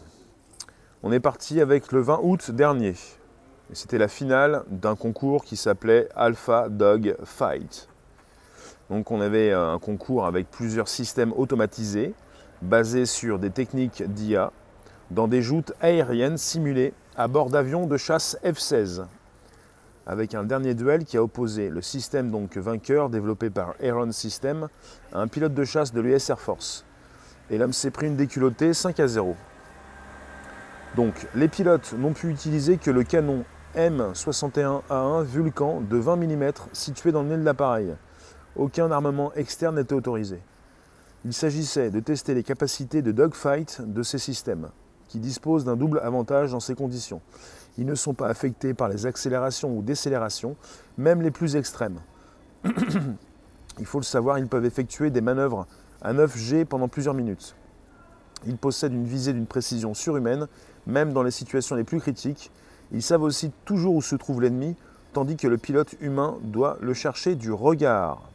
on 1.02 1.12
est 1.12 1.20
parti 1.20 1.62
avec 1.62 1.92
le 1.92 2.02
20 2.02 2.20
août 2.24 2.52
dernier. 2.52 2.96
C'était 3.72 3.98
la 3.98 4.08
finale 4.08 4.64
d'un 4.68 4.96
concours 4.96 5.46
qui 5.46 5.56
s'appelait 5.56 6.10
Alpha 6.16 6.70
Dog 6.70 7.16
Fight. 7.24 7.88
Donc 8.90 9.12
on 9.12 9.22
avait 9.22 9.54
un 9.54 9.78
concours 9.80 10.26
avec 10.26 10.50
plusieurs 10.50 10.88
systèmes 10.88 11.32
automatisés 11.34 12.14
basés 12.62 13.06
sur 13.06 13.40
des 13.40 13.52
techniques 13.52 14.04
d'IA 14.04 14.52
dans 15.12 15.28
des 15.28 15.42
joutes 15.42 15.74
aériennes 15.80 16.38
simulées 16.38 16.94
à 17.16 17.28
bord 17.28 17.50
d'avions 17.50 17.86
de 17.86 17.98
chasse 17.98 18.38
F-16 18.44 19.06
avec 20.10 20.34
un 20.34 20.44
dernier 20.44 20.74
duel 20.74 21.06
qui 21.06 21.18
a 21.18 21.24
opposé 21.24 21.70
le 21.70 21.84
système 21.84 22.32
donc 22.32 22.58
vainqueur 22.58 23.12
développé 23.12 23.52
par 23.52 23.76
Aeron 23.80 24.12
System 24.12 24.68
à 25.14 25.20
un 25.20 25.28
pilote 25.28 25.54
de 25.54 25.64
chasse 25.64 25.94
de 25.94 26.02
l'US 26.02 26.32
Air 26.32 26.40
Force. 26.40 26.84
Et 27.52 27.60
l'homme 27.60 27.74
s'est 27.74 27.92
pris 27.92 28.08
une 28.08 28.16
déculottée 28.16 28.74
5 28.74 29.00
à 29.00 29.08
0. 29.08 29.36
Donc 30.96 31.28
les 31.36 31.48
pilotes 31.48 31.94
n'ont 31.94 32.14
pu 32.14 32.30
utiliser 32.30 32.78
que 32.78 32.90
le 32.90 33.04
canon 33.04 33.46
M61A1 33.76 35.24
Vulcan 35.26 35.82
de 35.82 35.98
20 35.98 36.16
mm 36.16 36.52
situé 36.74 37.12
dans 37.12 37.22
le 37.22 37.30
nez 37.30 37.38
de 37.38 37.44
l'appareil. 37.44 37.94
Aucun 38.56 38.90
armement 38.90 39.32
externe 39.36 39.76
n'était 39.76 39.94
autorisé. 39.94 40.42
Il 41.24 41.34
s'agissait 41.34 41.92
de 41.92 42.00
tester 42.00 42.34
les 42.34 42.44
capacités 42.44 43.04
de 43.04 43.12
dogfight 43.12 43.84
de 43.86 44.02
ces 44.02 44.18
systèmes. 44.18 44.70
qui 45.10 45.20
disposent 45.20 45.66
d'un 45.66 45.76
double 45.76 46.00
avantage 46.04 46.52
dans 46.52 46.60
ces 46.60 46.76
conditions. 46.76 47.20
Ils 47.78 47.86
ne 47.86 47.96
sont 47.96 48.14
pas 48.14 48.28
affectés 48.28 48.74
par 48.74 48.90
les 48.90 49.06
accélérations 49.06 49.76
ou 49.78 49.82
décélérations, 49.82 50.56
même 50.98 51.22
les 51.22 51.32
plus 51.32 51.56
extrêmes. 51.56 52.00
Il 53.80 53.86
faut 53.86 54.00
le 54.00 54.04
savoir, 54.04 54.38
ils 54.40 54.48
peuvent 54.48 54.66
effectuer 54.66 55.10
des 55.10 55.22
manœuvres 55.22 55.66
à 56.02 56.14
9G 56.14 56.66
pendant 56.66 56.90
plusieurs 56.90 57.14
minutes. 57.14 57.56
Ils 58.46 58.58
possèdent 58.58 58.94
une 58.94 59.06
visée 59.06 59.32
d'une 59.32 59.46
précision 59.46 59.94
surhumaine, 59.94 60.48
même 60.86 61.14
dans 61.14 61.24
les 61.24 61.32
situations 61.32 61.78
les 61.78 61.86
plus 61.86 62.00
critiques. 62.02 62.52
Ils 62.92 63.02
savent 63.02 63.24
aussi 63.24 63.52
toujours 63.64 63.96
où 63.96 64.02
se 64.02 64.16
trouve 64.16 64.42
l'ennemi, 64.42 64.76
tandis 65.14 65.38
que 65.38 65.48
le 65.48 65.58
pilote 65.58 65.96
humain 66.02 66.38
doit 66.44 66.78
le 66.82 66.94
chercher 66.94 67.36
du 67.36 67.52
regard. 67.52 68.30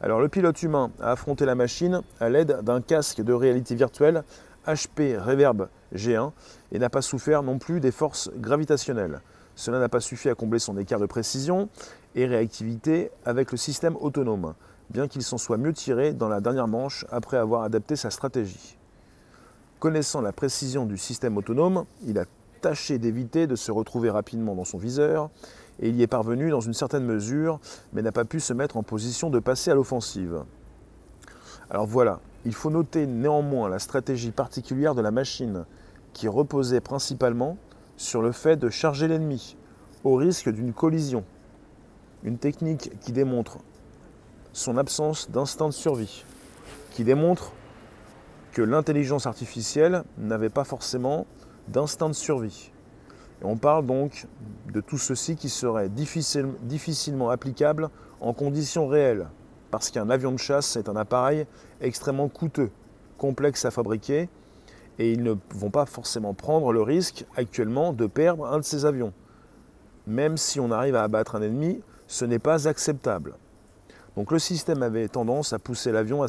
Alors 0.00 0.20
le 0.20 0.28
pilote 0.28 0.62
humain 0.62 0.90
a 1.00 1.12
affronté 1.12 1.44
la 1.44 1.54
machine 1.54 2.02
à 2.20 2.30
l'aide 2.30 2.60
d'un 2.62 2.80
casque 2.80 3.20
de 3.20 3.32
réalité 3.32 3.74
virtuelle 3.74 4.24
HP 4.66 5.18
Reverb 5.18 5.68
G1 5.94 6.32
et 6.72 6.78
n'a 6.78 6.90
pas 6.90 7.02
souffert 7.02 7.42
non 7.42 7.58
plus 7.58 7.80
des 7.80 7.90
forces 7.90 8.30
gravitationnelles. 8.36 9.20
Cela 9.54 9.78
n'a 9.78 9.88
pas 9.88 10.00
suffi 10.00 10.28
à 10.28 10.34
combler 10.34 10.58
son 10.58 10.76
écart 10.78 11.00
de 11.00 11.06
précision 11.06 11.68
et 12.14 12.26
réactivité 12.26 13.10
avec 13.24 13.52
le 13.52 13.58
système 13.58 13.96
autonome, 13.96 14.54
bien 14.90 15.08
qu'il 15.08 15.22
s'en 15.22 15.38
soit 15.38 15.58
mieux 15.58 15.72
tiré 15.72 16.12
dans 16.12 16.28
la 16.28 16.40
dernière 16.40 16.68
manche 16.68 17.04
après 17.10 17.36
avoir 17.36 17.62
adapté 17.62 17.96
sa 17.96 18.10
stratégie. 18.10 18.78
Connaissant 19.78 20.20
la 20.20 20.32
précision 20.32 20.86
du 20.86 20.98
système 20.98 21.36
autonome, 21.36 21.84
il 22.06 22.18
a 22.18 22.24
tâché 22.60 22.98
d'éviter 22.98 23.46
de 23.46 23.56
se 23.56 23.72
retrouver 23.72 24.10
rapidement 24.10 24.54
dans 24.54 24.64
son 24.64 24.78
viseur, 24.78 25.30
et 25.78 25.88
il 25.88 25.96
y 25.96 26.02
est 26.02 26.06
parvenu 26.06 26.50
dans 26.50 26.60
une 26.60 26.74
certaine 26.74 27.04
mesure, 27.04 27.60
mais 27.92 28.02
n'a 28.02 28.12
pas 28.12 28.26
pu 28.26 28.40
se 28.40 28.52
mettre 28.52 28.76
en 28.76 28.82
position 28.82 29.30
de 29.30 29.38
passer 29.38 29.70
à 29.70 29.74
l'offensive. 29.74 30.44
Alors 31.70 31.86
voilà, 31.86 32.20
il 32.44 32.54
faut 32.54 32.70
noter 32.70 33.06
néanmoins 33.06 33.68
la 33.68 33.78
stratégie 33.78 34.30
particulière 34.30 34.94
de 34.94 35.02
la 35.02 35.10
machine, 35.10 35.64
qui 36.12 36.28
reposait 36.28 36.80
principalement 36.80 37.56
sur 37.96 38.22
le 38.22 38.32
fait 38.32 38.56
de 38.56 38.70
charger 38.70 39.08
l'ennemi, 39.08 39.56
au 40.04 40.16
risque 40.16 40.48
d'une 40.48 40.72
collision. 40.72 41.24
Une 42.24 42.38
technique 42.38 42.98
qui 43.00 43.12
démontre 43.12 43.58
son 44.52 44.76
absence 44.76 45.30
d'instinct 45.30 45.68
de 45.68 45.74
survie, 45.74 46.24
qui 46.92 47.04
démontre 47.04 47.52
que 48.52 48.62
l'intelligence 48.62 49.26
artificielle 49.26 50.02
n'avait 50.18 50.48
pas 50.48 50.64
forcément 50.64 51.26
d'instinct 51.68 52.08
de 52.08 52.14
survie. 52.14 52.72
On 53.42 53.56
parle 53.56 53.86
donc 53.86 54.26
de 54.72 54.80
tout 54.80 54.98
ceci 54.98 55.36
qui 55.36 55.48
serait 55.48 55.88
difficilement 55.88 57.30
applicable 57.30 57.88
en 58.20 58.32
conditions 58.34 58.86
réelles, 58.86 59.28
parce 59.70 59.90
qu'un 59.90 60.10
avion 60.10 60.32
de 60.32 60.38
chasse 60.38 60.76
est 60.76 60.88
un 60.88 60.96
appareil 60.96 61.46
extrêmement 61.80 62.28
coûteux, 62.28 62.70
complexe 63.18 63.64
à 63.64 63.70
fabriquer, 63.70 64.28
et 64.98 65.12
ils 65.12 65.22
ne 65.22 65.34
vont 65.54 65.70
pas 65.70 65.86
forcément 65.86 66.34
prendre 66.34 66.72
le 66.72 66.82
risque 66.82 67.24
actuellement 67.36 67.92
de 67.92 68.06
perdre 68.06 68.46
un 68.46 68.58
de 68.58 68.64
ces 68.64 68.84
avions. 68.84 69.12
Même 70.06 70.36
si 70.36 70.60
on 70.60 70.70
arrive 70.70 70.96
à 70.96 71.04
abattre 71.04 71.36
un 71.36 71.42
ennemi, 71.42 71.80
ce 72.06 72.24
n'est 72.24 72.38
pas 72.38 72.68
acceptable. 72.68 73.34
Donc 74.16 74.32
le 74.32 74.38
système 74.38 74.82
avait 74.82 75.08
tendance 75.08 75.52
à 75.52 75.58
pousser 75.58 75.92
l'avion, 75.92 76.26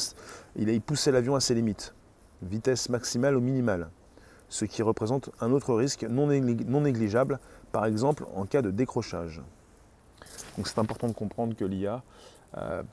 il 0.56 0.82
poussait 0.82 1.12
l'avion 1.12 1.36
à 1.36 1.40
ses 1.40 1.56
limites, 1.56 1.94
vitesse 2.42 2.90
maximale 2.90 3.36
ou 3.36 3.42
minimale 3.42 3.90
ce 4.52 4.66
qui 4.66 4.84
représente 4.84 5.30
un 5.40 5.52
autre 5.52 5.74
risque 5.74 6.04
non, 6.04 6.28
négligeable, 6.28 7.40
par 7.72 7.86
exemple 7.86 8.26
en 8.36 8.46
cas 8.46 8.62
de 8.62 8.70
décrochage. 8.70 9.42
Donc 10.58 10.68
c'est 10.68 10.78
important 10.78 11.08
de 11.08 11.14
comprendre 11.14 11.56
que 11.56 11.64
l'IA, 11.64 12.04
euh, 12.58 12.84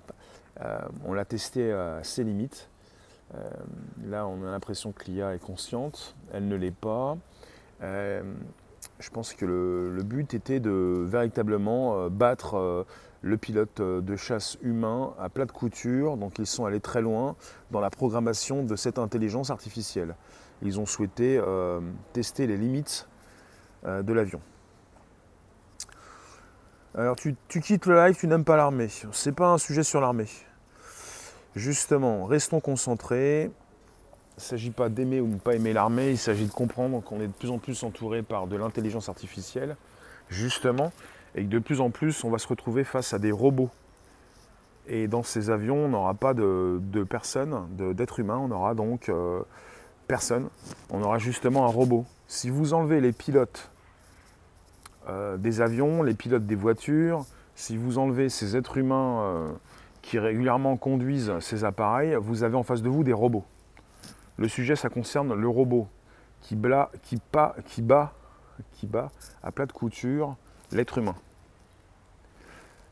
on 1.04 1.12
l'a 1.12 1.24
testé 1.24 1.72
à 1.72 2.02
ses 2.02 2.24
limites. 2.24 2.68
Euh, 3.34 3.50
là, 4.06 4.26
on 4.26 4.46
a 4.46 4.50
l'impression 4.50 4.92
que 4.92 5.04
l'IA 5.04 5.34
est 5.34 5.38
consciente, 5.38 6.16
elle 6.32 6.48
ne 6.48 6.56
l'est 6.56 6.74
pas. 6.74 7.16
je 7.80 9.10
pense 9.12 9.34
que 9.34 9.44
le, 9.44 10.02
but 10.02 10.34
était 10.34 10.60
de 10.60 11.04
véritablement 11.06 12.08
battre 12.08 12.86
le 13.20 13.36
pilote 13.36 13.80
de 13.80 14.16
chasse 14.16 14.56
humain 14.62 15.14
à 15.18 15.28
plat 15.28 15.44
de 15.44 15.52
couture. 15.52 16.16
Donc 16.16 16.38
ils 16.38 16.46
sont 16.46 16.64
allés 16.64 16.80
très 16.80 17.02
loin 17.02 17.36
dans 17.70 17.80
la 17.80 17.90
programmation 17.90 18.64
de 18.64 18.76
cette 18.76 18.98
intelligence 18.98 19.50
artificielle 19.50 20.14
ils 20.62 20.80
ont 20.80 20.86
souhaité 20.86 21.38
euh, 21.38 21.80
tester 22.12 22.46
les 22.46 22.56
limites 22.56 23.08
euh, 23.84 24.02
de 24.02 24.12
l'avion. 24.12 24.40
Alors 26.94 27.16
tu, 27.16 27.36
quittes 27.48 27.86
le 27.86 27.96
live, 27.96 28.16
tu 28.16 28.26
n'aimes 28.26 28.44
pas 28.44 28.56
l'armée. 28.56 28.88
C'est 29.12 29.34
pas 29.34 29.50
un 29.50 29.58
sujet 29.58 29.82
sur 29.82 30.00
l'armée. 30.00 30.26
Justement, 31.56 32.24
restons 32.24 32.60
concentrés. 32.60 33.44
Il 33.44 34.38
ne 34.38 34.42
s'agit 34.42 34.70
pas 34.70 34.88
d'aimer 34.88 35.20
ou 35.20 35.26
de 35.26 35.34
ne 35.34 35.38
pas 35.38 35.54
aimer 35.54 35.72
l'armée, 35.72 36.10
il 36.10 36.18
s'agit 36.18 36.46
de 36.46 36.52
comprendre 36.52 37.02
qu'on 37.02 37.20
est 37.20 37.26
de 37.26 37.32
plus 37.32 37.50
en 37.50 37.58
plus 37.58 37.82
entouré 37.82 38.22
par 38.22 38.46
de 38.46 38.56
l'intelligence 38.56 39.08
artificielle, 39.08 39.76
justement, 40.28 40.92
et 41.34 41.42
que 41.42 41.48
de 41.48 41.58
plus 41.58 41.80
en 41.80 41.90
plus 41.90 42.22
on 42.22 42.30
va 42.30 42.38
se 42.38 42.46
retrouver 42.46 42.84
face 42.84 43.12
à 43.12 43.18
des 43.18 43.32
robots. 43.32 43.70
Et 44.86 45.08
dans 45.08 45.24
ces 45.24 45.50
avions, 45.50 45.86
on 45.86 45.88
n'aura 45.88 46.14
pas 46.14 46.34
de, 46.34 46.80
personnes, 47.08 47.66
d'êtres 47.94 48.20
humains, 48.20 48.38
on 48.38 48.50
aura 48.52 48.74
donc 48.74 49.08
euh, 49.08 49.42
personne. 50.06 50.48
On 50.90 51.02
aura 51.02 51.18
justement 51.18 51.64
un 51.64 51.70
robot. 51.70 52.06
Si 52.26 52.48
vous 52.48 52.74
enlevez 52.74 53.00
les 53.00 53.12
pilotes 53.12 53.70
euh, 55.08 55.36
des 55.36 55.60
avions, 55.60 56.02
les 56.02 56.14
pilotes 56.14 56.46
des 56.46 56.54
voitures, 56.54 57.24
si 57.54 57.76
vous 57.76 57.98
enlevez 57.98 58.28
ces 58.28 58.56
êtres 58.56 58.78
humains 58.78 59.20
euh, 59.20 59.52
qui 60.08 60.18
régulièrement 60.18 60.78
conduisent 60.78 61.38
ces 61.40 61.64
appareils, 61.64 62.16
vous 62.18 62.42
avez 62.42 62.56
en 62.56 62.62
face 62.62 62.80
de 62.80 62.88
vous 62.88 63.04
des 63.04 63.12
robots. 63.12 63.44
Le 64.38 64.48
sujet, 64.48 64.74
ça 64.74 64.88
concerne 64.88 65.34
le 65.34 65.48
robot 65.48 65.86
qui, 66.40 66.56
qui, 67.02 67.20
bat 67.20 69.10
à 69.42 69.52
plat 69.52 69.66
de 69.66 69.72
couture 69.72 70.34
l'être 70.72 70.96
humain. 70.96 71.14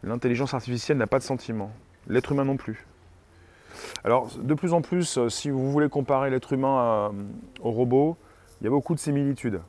L'intelligence 0.02 0.52
artificielle 0.52 0.99
n'a 0.99 1.06
pas 1.06 1.18
de 1.18 1.25
sentiment, 1.25 1.70
l'être 2.06 2.32
humain 2.32 2.44
non 2.44 2.58
plus. 2.58 2.87
Alors, 4.04 4.28
de 4.37 4.52
plus 4.52 4.75
en 4.75 4.82
plus, 4.82 5.16
euh, 5.16 5.30
si 5.30 5.49
vous 5.49 5.73
voulez 5.73 5.88
comparer 5.88 6.28
l'être 6.28 6.52
humain 6.52 6.80
euh, 6.80 7.08
au 7.62 7.70
robot, 7.70 8.18
il 8.61 8.64
y 8.64 8.66
a 8.66 8.70
beaucoup 8.70 8.94
de 8.94 9.00
similitudes. 9.00 9.62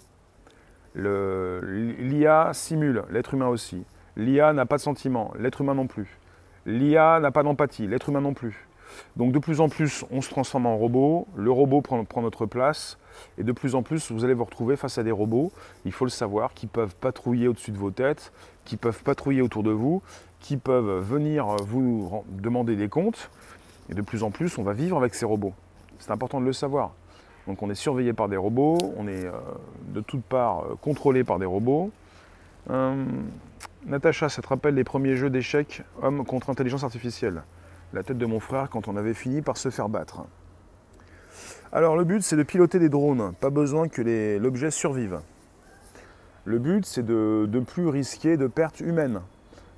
L'IA 0.95 2.51
simule, 2.53 3.05
l'être 3.09 3.35
humain 3.35 3.47
aussi. 3.47 3.85
L'IA 4.17 4.51
n'a 4.51 4.65
pas 4.65 4.75
de 4.75 4.81
sentiment, 4.81 5.31
l'être 5.39 5.61
humain 5.61 5.75
non 5.75 5.87
plus. 5.87 6.19
L'IA 6.67 7.21
n'a 7.21 7.31
pas 7.31 7.43
d'empathie, 7.43 7.87
l'être 7.87 8.09
humain 8.09 8.19
non 8.19 8.33
plus. 8.33 8.67
Donc 9.15 9.31
de 9.31 9.39
plus 9.39 9.61
en 9.61 9.69
plus, 9.69 10.03
on 10.11 10.21
se 10.21 10.29
transforme 10.29 10.65
en 10.65 10.77
robot, 10.77 11.27
le 11.35 11.49
robot 11.49 11.81
prend, 11.81 12.21
notre 12.21 12.45
place, 12.45 12.97
et 13.37 13.43
de 13.43 13.51
plus 13.53 13.73
en 13.73 13.83
plus, 13.83 14.11
vous 14.11 14.25
allez 14.25 14.33
vous 14.33 14.43
retrouver 14.43 14.75
face 14.75 14.97
à 14.97 15.03
des 15.03 15.11
robots, 15.11 15.51
il 15.85 15.93
faut 15.93 16.05
le 16.05 16.11
savoir, 16.11 16.53
qui 16.53 16.67
peuvent 16.67 16.95
patrouiller 16.95 17.47
au-dessus 17.47 17.71
de 17.71 17.77
vos 17.77 17.91
têtes, 17.91 18.33
qui 18.65 18.75
peuvent 18.75 19.01
patrouiller 19.01 19.41
autour 19.41 19.63
de 19.63 19.71
vous, 19.71 20.01
qui 20.41 20.57
peuvent 20.57 21.01
venir 21.01 21.47
vous 21.63 22.23
demander 22.29 22.75
des 22.75 22.89
comptes, 22.89 23.29
et 23.89 23.93
de 23.93 24.01
plus 24.01 24.23
en 24.23 24.31
plus, 24.31 24.57
on 24.57 24.63
va 24.63 24.73
vivre 24.73 24.97
avec 24.97 25.15
ces 25.15 25.25
robots. 25.25 25.53
C'est 25.99 26.11
important 26.11 26.41
de 26.41 26.45
le 26.45 26.53
savoir. 26.53 26.91
Donc 27.47 27.63
on 27.63 27.69
est 27.69 27.75
surveillé 27.75 28.11
par 28.11 28.27
des 28.27 28.35
robots, 28.35 28.77
on 28.97 29.07
est 29.07 29.25
euh, 29.25 29.31
de 29.93 30.01
toutes 30.01 30.23
parts 30.23 30.65
euh, 30.65 30.75
contrôlé 30.81 31.23
par 31.23 31.39
des 31.39 31.45
robots. 31.45 31.91
Euh, 32.69 33.05
Natacha, 33.87 34.27
ça 34.27 34.41
te 34.41 34.47
rappelle 34.49 34.75
les 34.75 34.83
premiers 34.83 35.15
jeux 35.15 35.29
d'échecs 35.29 35.81
homme 36.01 36.25
contre 36.25 36.49
intelligence 36.49 36.83
artificielle 36.83 37.43
La 37.93 38.03
tête 38.03 38.17
de 38.17 38.25
mon 38.25 38.41
frère 38.41 38.69
quand 38.69 38.89
on 38.89 38.97
avait 38.97 39.13
fini 39.13 39.41
par 39.41 39.55
se 39.55 39.69
faire 39.69 39.87
battre. 39.87 40.23
Alors 41.71 41.95
le 41.95 42.03
but 42.03 42.21
c'est 42.21 42.35
de 42.35 42.43
piloter 42.43 42.79
des 42.79 42.89
drones, 42.89 43.33
pas 43.39 43.49
besoin 43.49 43.87
que 43.87 44.01
l'objet 44.39 44.71
survive. 44.71 45.21
Le 46.43 46.59
but 46.59 46.85
c'est 46.85 47.03
de 47.03 47.47
ne 47.49 47.59
plus 47.61 47.87
risquer 47.87 48.35
de 48.35 48.47
pertes 48.47 48.81
humaines. 48.81 49.21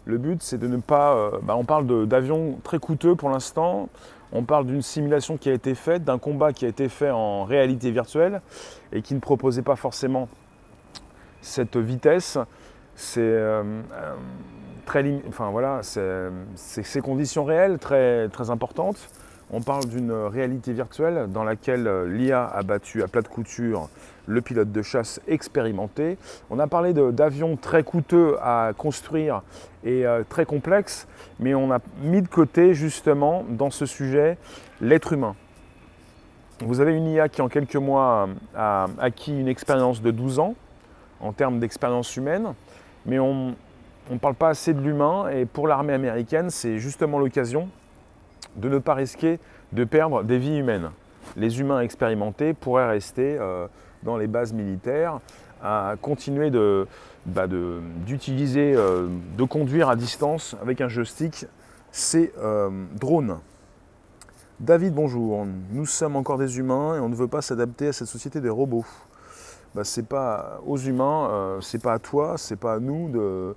Le 0.05 0.17
but, 0.17 0.41
c'est 0.41 0.57
de 0.57 0.67
ne 0.67 0.77
pas. 0.77 1.15
Euh, 1.15 1.31
bah, 1.43 1.55
on 1.55 1.65
parle 1.65 2.07
d'avions 2.07 2.59
très 2.63 2.79
coûteux 2.79 3.15
pour 3.15 3.29
l'instant. 3.29 3.89
On 4.31 4.43
parle 4.43 4.65
d'une 4.65 4.81
simulation 4.81 5.37
qui 5.37 5.49
a 5.49 5.53
été 5.53 5.75
faite, 5.75 6.03
d'un 6.03 6.17
combat 6.17 6.51
qui 6.51 6.65
a 6.65 6.67
été 6.67 6.89
fait 6.89 7.11
en 7.11 7.43
réalité 7.43 7.91
virtuelle 7.91 8.41
et 8.91 9.03
qui 9.03 9.13
ne 9.13 9.19
proposait 9.19 9.61
pas 9.61 9.75
forcément 9.75 10.27
cette 11.41 11.77
vitesse. 11.77 12.39
C'est 13.01 13.21
euh, 13.21 13.63
euh, 13.93 14.15
très, 14.85 15.05
enfin 15.29 15.51
voilà, 15.51 15.79
c'est 15.83 16.83
ces 16.83 16.99
conditions 16.99 17.45
réelles 17.45 17.79
très 17.79 18.27
très 18.27 18.49
importantes. 18.49 19.09
On 19.51 19.61
parle 19.61 19.85
d'une 19.85 20.11
réalité 20.11 20.73
virtuelle 20.73 21.27
dans 21.31 21.45
laquelle 21.45 21.87
euh, 21.87 22.05
l'IA 22.05 22.45
a 22.45 22.61
battu 22.61 23.01
à 23.01 23.07
plat 23.07 23.21
de 23.21 23.29
couture 23.29 23.87
le 24.27 24.41
pilote 24.41 24.73
de 24.73 24.81
chasse 24.81 25.21
expérimenté. 25.29 26.17
On 26.49 26.59
a 26.59 26.67
parlé 26.67 26.93
d'avions 26.93 27.55
très 27.55 27.83
coûteux 27.83 28.35
à 28.41 28.73
construire 28.77 29.43
et 29.85 30.03
très 30.27 30.45
complexes, 30.45 31.07
mais 31.39 31.55
on 31.55 31.71
a 31.71 31.79
mis 32.03 32.21
de 32.21 32.27
côté 32.27 32.75
justement 32.75 33.43
dans 33.49 33.71
ce 33.71 33.87
sujet 33.87 34.37
l'être 34.81 35.13
humain. 35.13 35.35
Vous 36.59 36.79
avez 36.79 36.93
une 36.93 37.07
IA 37.07 37.27
qui 37.27 37.41
en 37.41 37.47
quelques 37.47 37.75
mois 37.75 38.29
a 38.55 38.85
acquis 38.99 39.39
une 39.39 39.47
expérience 39.47 40.03
de 40.03 40.11
12 40.11 40.37
ans 40.37 40.53
en 41.21 41.33
termes 41.33 41.59
d'expérience 41.59 42.15
humaine, 42.17 42.53
mais 43.05 43.19
on 43.19 43.55
ne 44.09 44.17
parle 44.17 44.35
pas 44.35 44.49
assez 44.49 44.73
de 44.73 44.81
l'humain 44.81 45.29
et 45.29 45.45
pour 45.45 45.67
l'armée 45.67 45.93
américaine, 45.93 46.49
c'est 46.49 46.79
justement 46.79 47.19
l'occasion 47.19 47.69
de 48.55 48.69
ne 48.69 48.79
pas 48.79 48.93
risquer 48.93 49.39
de 49.73 49.83
perdre 49.83 50.23
des 50.23 50.37
vies 50.37 50.57
humaines. 50.57 50.89
Les 51.35 51.59
humains 51.59 51.81
expérimentés 51.81 52.53
pourraient 52.53 52.89
rester 52.89 53.37
euh, 53.39 53.67
dans 54.03 54.17
les 54.17 54.27
bases 54.27 54.53
militaires 54.53 55.19
à 55.61 55.95
continuer 56.01 56.51
bah, 57.25 57.47
d'utiliser, 58.05 58.73
euh, 58.75 59.07
de, 59.37 59.43
conduire 59.43 59.89
à 59.89 59.95
distance 59.95 60.55
avec 60.61 60.81
un 60.81 60.87
joystick 60.87 61.45
ces 61.91 62.31
euh, 62.39 62.69
drones. 62.95 63.39
David, 64.59 64.93
bonjour. 64.93 65.45
Nous 65.71 65.85
sommes 65.85 66.15
encore 66.15 66.37
des 66.37 66.59
humains 66.59 66.95
et 66.95 66.99
on 66.99 67.09
ne 67.09 67.15
veut 67.15 67.27
pas 67.27 67.41
s'adapter 67.41 67.87
à 67.87 67.93
cette 67.93 68.07
société 68.07 68.41
des 68.41 68.49
robots. 68.49 68.85
Bah, 69.75 69.83
c'est 69.83 70.07
pas 70.07 70.61
aux 70.65 70.77
humains, 70.77 71.29
euh, 71.29 71.61
c'est 71.61 71.81
pas 71.81 71.93
à 71.93 71.99
toi, 71.99 72.35
c'est 72.37 72.55
pas 72.55 72.75
à 72.75 72.79
nous 72.79 73.09
de. 73.09 73.55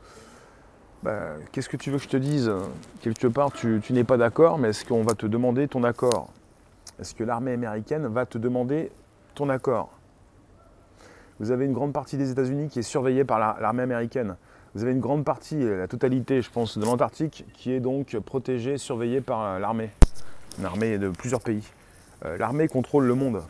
Bah, 1.02 1.35
qu'est-ce 1.50 1.69
que 1.69 1.76
tu 1.76 1.90
veux 1.90 1.97
que 1.97 2.04
je 2.04 2.09
te 2.09 2.16
dise? 2.16 2.52
Quelque 3.00 3.26
part, 3.26 3.52
tu, 3.52 3.81
tu 3.83 3.92
n'es 3.92 4.04
pas 4.04 4.16
d'accord, 4.16 4.59
mais 4.59 4.69
est-ce 4.69 4.85
qu'on 4.85 5.02
va 5.02 5.14
te 5.14 5.26
demander 5.26 5.69
ton 5.69 5.85
accord? 5.85 6.28
Est-ce 7.00 7.14
que 7.14 7.25
l'armée 7.25 7.52
américaine 7.52 8.07
va 8.07 8.26
te 8.26 8.38
demander 8.38 8.92
ton 9.35 9.49
accord? 9.49 9.90
Vous 11.40 11.50
avez 11.50 11.64
une 11.64 11.73
grande 11.73 11.92
partie 11.92 12.16
des 12.16 12.31
États-Unis 12.31 12.69
qui 12.69 12.78
est 12.78 12.83
surveillée 12.83 13.25
par 13.25 13.38
l'armée 13.61 13.83
américaine. 13.83 14.37
Vous 14.75 14.85
avez 14.85 14.92
une 14.92 15.00
grande 15.00 15.25
partie, 15.25 15.59
la 15.64 15.88
totalité, 15.88 16.40
je 16.40 16.50
pense, 16.50 16.78
de 16.78 16.85
l'Antarctique 16.85 17.45
qui 17.54 17.73
est 17.73 17.81
donc 17.81 18.16
protégée, 18.21 18.78
surveillée 18.78 19.21
par 19.21 19.42
euh, 19.42 19.59
l'armée. 19.59 19.90
Une 20.59 20.64
armée 20.64 20.99
de 20.99 21.09
plusieurs 21.09 21.40
pays. 21.40 21.64
Euh, 22.25 22.38
l'armée 22.38 22.69
contrôle 22.69 23.04
le 23.07 23.14
monde. 23.14 23.42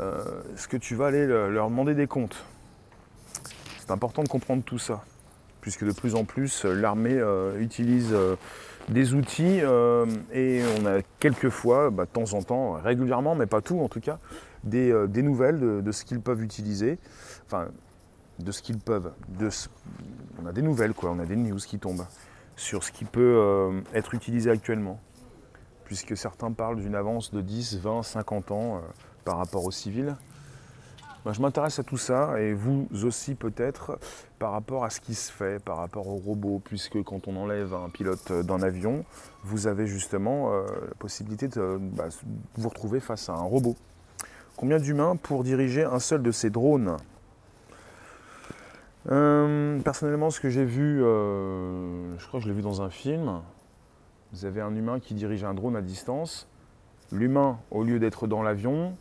Euh, 0.00 0.42
est-ce 0.54 0.68
que 0.68 0.76
tu 0.76 0.94
vas 0.94 1.06
aller 1.06 1.26
leur 1.26 1.68
demander 1.68 1.94
des 1.94 2.06
comptes? 2.06 2.44
C'est 3.80 3.90
important 3.90 4.22
de 4.22 4.28
comprendre 4.28 4.62
tout 4.62 4.78
ça, 4.78 5.04
puisque 5.60 5.84
de 5.84 5.92
plus 5.92 6.14
en 6.14 6.24
plus, 6.24 6.64
l'armée 6.64 7.20
utilise 7.58 8.14
des 8.88 9.14
outils 9.14 9.58
et 10.32 10.62
on 10.80 10.86
a 10.86 11.02
quelquefois, 11.18 11.90
bah, 11.90 12.04
de 12.04 12.10
temps 12.10 12.32
en 12.34 12.42
temps, 12.42 12.72
régulièrement, 12.72 13.34
mais 13.34 13.46
pas 13.46 13.60
tout 13.60 13.80
en 13.80 13.88
tout 13.88 14.00
cas, 14.00 14.18
des, 14.64 14.92
nouvelles 15.22 15.82
de 15.82 15.92
ce 15.92 16.04
qu'ils 16.04 16.20
peuvent 16.20 16.42
utiliser 16.42 16.98
enfin, 17.46 17.68
de 18.38 18.52
ce 18.52 18.62
qu'ils 18.62 18.78
peuvent. 18.78 19.12
on 20.42 20.46
a 20.46 20.52
des 20.52 20.62
nouvelles, 20.62 20.94
quoi, 20.94 21.10
on 21.10 21.18
a 21.18 21.26
des 21.26 21.36
news 21.36 21.58
qui 21.58 21.78
tombent 21.78 22.06
sur 22.56 22.84
ce 22.84 22.92
qui 22.92 23.04
peut 23.04 23.20
euh, 23.20 23.80
être 23.94 24.14
utilisé 24.14 24.50
actuellement. 24.50 25.00
Puisque 25.84 26.16
certains 26.16 26.52
parlent 26.52 26.80
d'une 26.80 26.94
avance 26.94 27.32
de 27.32 27.40
10, 27.40 27.80
20, 27.80 28.02
50 28.02 28.50
ans 28.50 28.76
euh, 28.76 28.80
par 29.24 29.36
rapport 29.38 29.64
aux 29.64 29.70
civils. 29.70 30.16
je 31.30 31.40
m'intéresse 31.40 31.78
à 31.78 31.82
tout 31.82 31.98
ça, 31.98 32.40
et 32.40 32.52
vous 32.52 32.88
aussi 33.04 33.34
peut-être, 33.34 33.98
par 34.38 34.52
rapport 34.52 34.84
à 34.84 34.90
ce 34.90 35.00
qui 35.00 35.14
se 35.14 35.30
fait, 35.30 35.62
par 35.62 35.76
rapport 35.76 36.08
aux 36.08 36.16
robots, 36.16 36.60
puisque 36.64 37.02
quand 37.02 37.28
on 37.28 37.36
enlève 37.36 37.74
un 37.74 37.88
pilote 37.88 38.32
d'un 38.32 38.62
avion, 38.62 39.04
vous 39.44 39.66
avez 39.66 39.86
justement 39.86 40.52
euh, 40.52 40.66
la 40.88 40.94
possibilité 40.98 41.48
de 41.48 41.78
bah, 41.80 42.08
vous 42.56 42.68
retrouver 42.68 43.00
face 43.00 43.28
à 43.28 43.32
un 43.32 43.42
robot. 43.42 43.76
Combien 44.56 44.78
d'humains 44.78 45.16
pour 45.16 45.44
diriger 45.44 45.84
un 45.84 45.98
seul 45.98 46.22
de 46.22 46.30
ces 46.30 46.50
drones? 46.50 46.96
Euh, 49.10 49.80
personnellement, 49.80 50.30
ce 50.30 50.40
que 50.40 50.48
j'ai 50.48 50.64
vu, 50.64 51.02
euh, 51.02 52.16
je 52.18 52.26
crois 52.26 52.38
que 52.38 52.44
je 52.44 52.48
l'ai 52.48 52.54
vu 52.54 52.62
dans 52.62 52.82
un 52.82 52.90
film. 52.90 53.40
Vous 54.32 54.44
avez 54.44 54.60
un 54.60 54.74
humain 54.74 55.00
qui 55.00 55.14
dirige 55.14 55.44
un 55.44 55.54
drone 55.54 55.76
à 55.76 55.82
distance. 55.82 56.48
L'humain, 57.10 57.58
au 57.70 57.82
lieu 57.82 57.98
d'être 57.98 58.26
dans 58.26 58.42
l'avion, 58.42 58.96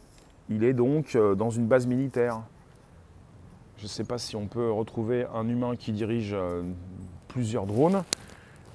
il 0.51 0.63
est 0.63 0.73
donc 0.73 1.15
euh, 1.15 1.35
dans 1.35 1.49
une 1.49 1.67
base 1.67 1.87
militaire. 1.87 2.41
Je 3.77 3.83
ne 3.83 3.89
sais 3.89 4.03
pas 4.03 4.17
si 4.17 4.35
on 4.35 4.45
peut 4.45 4.71
retrouver 4.71 5.25
un 5.33 5.47
humain 5.47 5.75
qui 5.75 5.91
dirige 5.91 6.35
plusieurs 7.29 7.65
drones, 7.65 8.03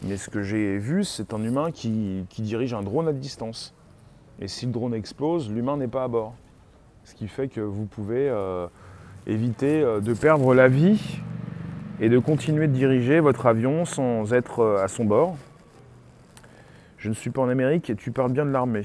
mais 0.03 0.17
ce 0.17 0.29
que 0.29 0.43
j'ai 0.43 0.79
vu, 0.79 1.05
c'est 1.05 1.33
un 1.33 1.45
humain 1.45 1.71
qui, 1.71 2.27
dirige 2.39 2.75
un 2.75 2.83
drone 2.83 3.07
à 3.07 3.13
distance. 3.13 3.73
Et 4.41 4.49
si 4.49 4.67
le 4.67 4.73
drone 4.73 4.95
explose, 4.95 5.49
l'humain 5.49 5.77
n'est 5.77 5.87
pas 5.87 6.03
à 6.03 6.09
bord. 6.09 6.35
Ce 7.05 7.15
qui 7.15 7.29
fait 7.29 7.47
que 7.47 7.61
vous 7.61 7.87
pouvez 7.87 8.29
éviter 9.27 9.83
euh, 9.83 10.01
de 10.01 10.15
perdre 10.15 10.55
la 10.55 10.69
vie 10.69 11.21
et 12.01 12.09
de 12.09 12.19
continuer 12.19 12.69
de 12.69 12.73
diriger 12.73 13.21
votre 13.21 13.47
avion 13.47 13.85
sans 13.85 14.33
être 14.33 14.61
euh, 14.61 14.85
à 14.85 14.89
son 14.89 15.05
bord. 15.05 15.37
Je 16.99 17.09
ne 17.09 17.15
suis 17.15 17.31
pas 17.31 17.43
en 17.43 17.49
Amérique 17.49 17.91
et 17.91 17.97
tu 17.97 18.11
parles 18.11 18.33
bien 18.33 18.47
de 18.47 18.51
l'armée. 18.51 18.83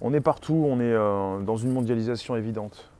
On 0.00 0.12
est 0.12 0.20
partout, 0.20 0.66
on 0.68 0.78
est 0.78 0.92
euh, 0.92 1.40
dans 1.40 1.56
une 1.56 1.72
mondialisation 1.72 2.36
évidente. 2.36 2.90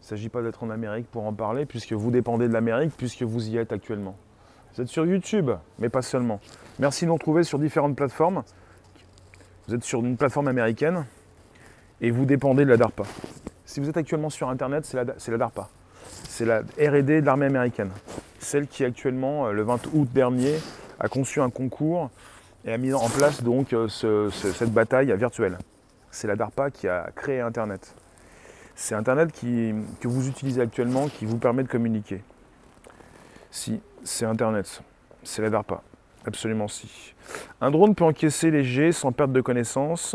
Il 0.00 0.04
ne 0.04 0.08
s'agit 0.08 0.28
pas 0.28 0.42
d'être 0.42 0.62
en 0.62 0.70
Amérique 0.70 1.06
pour 1.10 1.26
en 1.26 1.32
parler, 1.32 1.66
puisque 1.66 1.92
vous 1.92 2.10
dépendez 2.10 2.48
de 2.48 2.52
l'Amérique, 2.52 2.92
puisque 2.96 3.22
vous 3.22 3.48
y 3.48 3.56
êtes 3.56 3.72
actuellement. 3.72 4.16
Vous 4.74 4.82
êtes 4.82 4.88
sur 4.88 5.04
YouTube, 5.04 5.50
mais 5.78 5.88
pas 5.88 6.02
seulement. 6.02 6.40
Merci 6.78 7.04
de 7.04 7.08
nous 7.08 7.14
retrouver 7.14 7.44
sur 7.44 7.58
différentes 7.58 7.96
plateformes. 7.96 8.42
Vous 9.68 9.74
êtes 9.74 9.84
sur 9.84 10.00
une 10.00 10.16
plateforme 10.16 10.48
américaine 10.48 11.04
et 12.00 12.10
vous 12.10 12.24
dépendez 12.24 12.64
de 12.64 12.70
la 12.70 12.76
DARPA. 12.76 13.04
Si 13.64 13.80
vous 13.80 13.88
êtes 13.88 13.96
actuellement 13.96 14.30
sur 14.30 14.48
Internet, 14.48 14.84
c'est 14.84 14.96
la, 14.96 15.38
DARPA. 15.38 15.68
C'est 16.28 16.44
la 16.44 16.60
RD 16.60 17.20
de 17.20 17.26
l'armée 17.26 17.46
américaine. 17.46 17.90
Celle 18.38 18.66
qui 18.66 18.84
actuellement, 18.84 19.46
euh, 19.46 19.52
le 19.52 19.62
20 19.62 19.88
août 19.94 20.08
dernier, 20.12 20.54
a 20.98 21.08
conçu 21.08 21.40
un 21.40 21.50
concours 21.50 22.10
et 22.64 22.72
a 22.72 22.78
mis 22.78 22.92
en 22.92 23.08
place 23.08 23.42
donc 23.42 23.72
euh, 23.72 23.88
cette 23.88 24.72
bataille 24.72 25.14
virtuelle. 25.16 25.58
C'est 26.12 26.28
la 26.28 26.36
DARPA 26.36 26.70
qui 26.70 26.88
a 26.88 27.10
créé 27.16 27.40
Internet. 27.40 27.94
C'est 28.74 28.94
Internet 28.94 29.32
que 29.32 30.08
vous 30.08 30.28
utilisez 30.28 30.60
actuellement 30.60 31.08
qui 31.08 31.24
vous 31.24 31.38
permet 31.38 31.62
de 31.62 31.68
communiquer. 31.68 32.22
Si, 33.50 33.80
c'est 34.04 34.26
Internet. 34.26 34.82
C'est 35.24 35.40
la 35.40 35.48
DARPA. 35.48 35.82
Absolument 36.26 36.68
si. 36.68 37.14
Un 37.62 37.70
drone 37.70 37.94
peut 37.94 38.04
encaisser 38.04 38.50
les 38.50 38.62
jets 38.62 38.92
sans 38.92 39.10
perte 39.10 39.32
de 39.32 39.40
connaissance. 39.40 40.14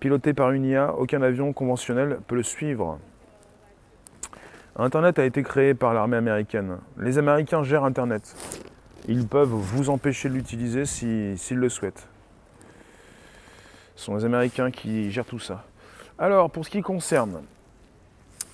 Piloté 0.00 0.34
par 0.34 0.50
une 0.50 0.64
IA, 0.64 0.92
aucun 0.94 1.22
avion 1.22 1.52
conventionnel 1.52 2.18
peut 2.26 2.34
le 2.34 2.42
suivre. 2.42 2.98
Internet 4.76 5.20
a 5.20 5.24
été 5.24 5.44
créé 5.44 5.72
par 5.72 5.94
l'armée 5.94 6.16
américaine. 6.16 6.78
Les 6.98 7.16
Américains 7.16 7.62
gèrent 7.62 7.84
Internet. 7.84 8.34
Ils 9.06 9.26
peuvent 9.26 9.48
vous 9.48 9.88
empêcher 9.88 10.28
de 10.28 10.34
l'utiliser 10.34 10.84
s'ils 10.84 11.58
le 11.58 11.68
souhaitent. 11.68 12.08
Ce 13.98 14.04
sont 14.04 14.14
les 14.14 14.24
Américains 14.24 14.70
qui 14.70 15.10
gèrent 15.10 15.24
tout 15.24 15.40
ça. 15.40 15.64
Alors, 16.20 16.52
pour 16.52 16.64
ce 16.64 16.70
qui 16.70 16.82
concerne 16.82 17.42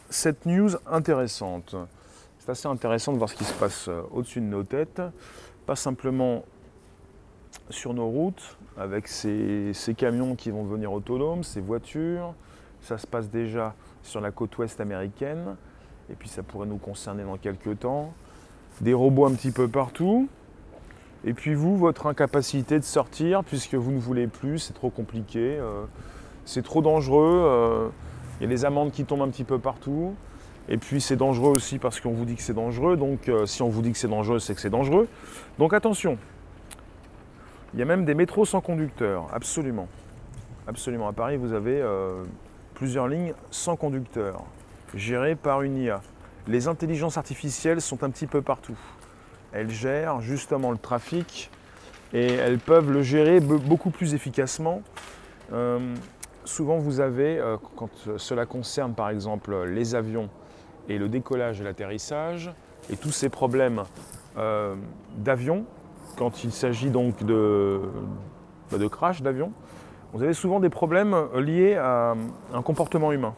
cette 0.09 0.47
news 0.47 0.71
intéressante, 0.87 1.77
c'est 2.39 2.51
assez 2.51 2.67
intéressant 2.67 3.13
de 3.13 3.19
voir 3.19 3.29
ce 3.29 3.35
qui 3.35 3.45
se 3.45 3.53
passe 3.53 3.89
euh, 3.89 4.01
au-dessus 4.11 4.41
de 4.41 4.47
nos 4.47 4.63
têtes. 4.63 5.03
Pas 5.67 5.77
simplement 5.77 6.47
sur 7.69 7.93
nos 7.93 8.09
routes 8.09 8.57
avec 8.79 9.07
ces, 9.07 9.75
camions 9.95 10.35
qui 10.35 10.51
vont 10.51 10.65
devenir 10.65 10.91
autonomes, 10.95 11.45
ces 11.45 11.61
voitures. 11.61 12.33
Ça 12.81 12.97
se 12.97 13.07
passe 13.07 13.29
déjà 13.29 13.75
sur 14.03 14.23
la 14.23 14.31
côte 14.31 14.57
ouest 14.57 14.81
américaine 14.81 15.57
et 16.09 16.15
puis 16.15 16.31
ça 16.31 16.43
pourrait 16.43 16.69
nous 16.69 16.79
concerner 16.79 17.23
dans 17.23 17.37
quelques 17.37 17.81
temps. 17.81 18.15
Des 18.81 18.95
robots 18.95 19.27
un 19.27 19.35
petit 19.35 19.53
peu 19.53 19.69
partout. 19.69 20.27
Et 21.27 21.33
puis 21.33 21.55
vous, 21.55 21.77
votre 21.77 22.07
incapacité 22.07 22.79
de 22.79 22.85
sortir 22.85 23.43
puisque 23.45 23.75
vous 23.75 23.93
ne 23.93 23.99
voulez 23.99 24.27
plus, 24.27 24.59
c'est 24.59 24.75
trop 24.75 24.91
compliqué, 24.91 25.57
euh, 25.59 25.85
c'est 26.45 26.63
trop 26.63 26.83
dangereux, 26.83 27.43
euh, 27.47 27.89
il 28.41 28.45
y 28.45 28.47
a 28.47 28.49
des 28.49 28.65
amendes 28.65 28.93
qui 28.93 29.05
tombent 29.05 29.23
un 29.23 29.31
petit 29.31 29.45
peu 29.45 29.59
partout. 29.59 30.15
Et 30.69 30.77
puis 30.77 31.01
c'est 31.01 31.17
dangereux 31.17 31.53
aussi 31.53 31.79
parce 31.79 32.01
qu'on 32.01 32.13
vous 32.13 32.25
dit 32.25 32.37
que 32.37 32.43
c'est 32.43 32.55
dangereux. 32.55 32.97
Donc 32.97 33.29
euh, 33.29 33.47
si 33.47 33.63
on 33.63 33.69
vous 33.69 33.81
dit 33.81 33.93
que 33.93 33.99
c'est 33.99 34.09
dangereux, 34.09 34.39
c'est 34.39 34.55
que 34.55 34.61
c'est 34.61 34.71
dangereux. 34.71 35.09
Donc 35.59 35.73
attention, 35.73 36.19
il 37.73 37.81
y 37.81 37.83
a 37.83 37.87
même 37.87 38.05
des 38.05 38.15
métros 38.15 38.45
sans 38.45 38.61
conducteur, 38.61 39.27
absolument. 39.33 39.89
Absolument. 40.67 41.09
À 41.09 41.13
Paris, 41.13 41.37
vous 41.37 41.53
avez 41.53 41.85
plusieurs 42.73 43.07
lignes 43.07 43.35
sans 43.51 43.77
conducteur, 43.77 44.43
gérées 44.95 45.35
par 45.35 45.61
une 45.61 45.77
IA. 45.77 46.01
Les 46.49 46.69
intelligences 46.69 47.19
artificielles 47.19 47.83
sont 47.83 48.03
un 48.03 48.09
petit 48.09 48.27
peu 48.27 48.41
partout. 48.41 48.79
Elles 49.55 49.71
gèrent 49.71 50.21
justement 50.21 50.73
le 50.73 50.79
trafic 50.79 51.51
et 52.13 52.27
elles 52.27 52.59
peuvent 52.59 52.91
le 52.91 53.03
gérer 53.03 53.41
beaucoup 53.41 53.91
plus 53.91 54.15
efficacement. 54.15 54.83
Euh, 55.53 55.95
souvent, 56.45 56.77
vous 56.77 57.01
avez, 57.01 57.39
euh, 57.39 57.57
quand 57.77 57.91
cela 58.17 58.47
concerne 58.47 58.95
par 58.95 59.11
exemple 59.11 59.65
les 59.65 59.95
avions 59.95 60.29
et 60.89 60.99
le 60.99 61.09
décollage 61.09 61.61
et 61.61 61.65
l'atterrissage, 61.65 62.53
et 62.91 62.97
tous 62.97 63.13
ces 63.13 63.31
problèmes 63.31 63.85
d'avions, 65.17 65.65
quand 66.19 66.43
il 66.43 66.53
s'agit 66.53 66.91
donc 66.91 67.25
de, 67.25 67.81
bah, 68.71 68.79
crash 68.91 69.23
d'avion, 69.23 69.53
vous 70.13 70.23
avez 70.23 70.35
souvent 70.35 70.61
des 70.61 70.69
problèmes 70.69 71.17
liés 71.37 71.77
à 71.77 72.15
un 72.53 72.63
comportement 72.63 73.13
humain. 73.13 73.35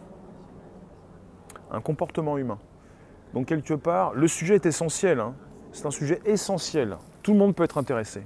Un 1.71 1.81
comportement 1.81 2.39
humain. 2.39 2.59
Donc 3.35 3.47
quelque 3.47 3.75
part, 3.75 4.15
le 4.15 4.29
sujet 4.29 4.55
est 4.55 4.67
essentiel. 4.67 5.21
Hein. 5.21 5.35
C'est 5.77 5.85
un 5.85 5.91
sujet 5.91 6.23
essentiel. 6.25 6.97
Tout 7.23 7.35
le 7.35 7.39
monde 7.39 7.55
peut 7.55 7.63
être 7.63 7.77
intéressé. 7.77 8.23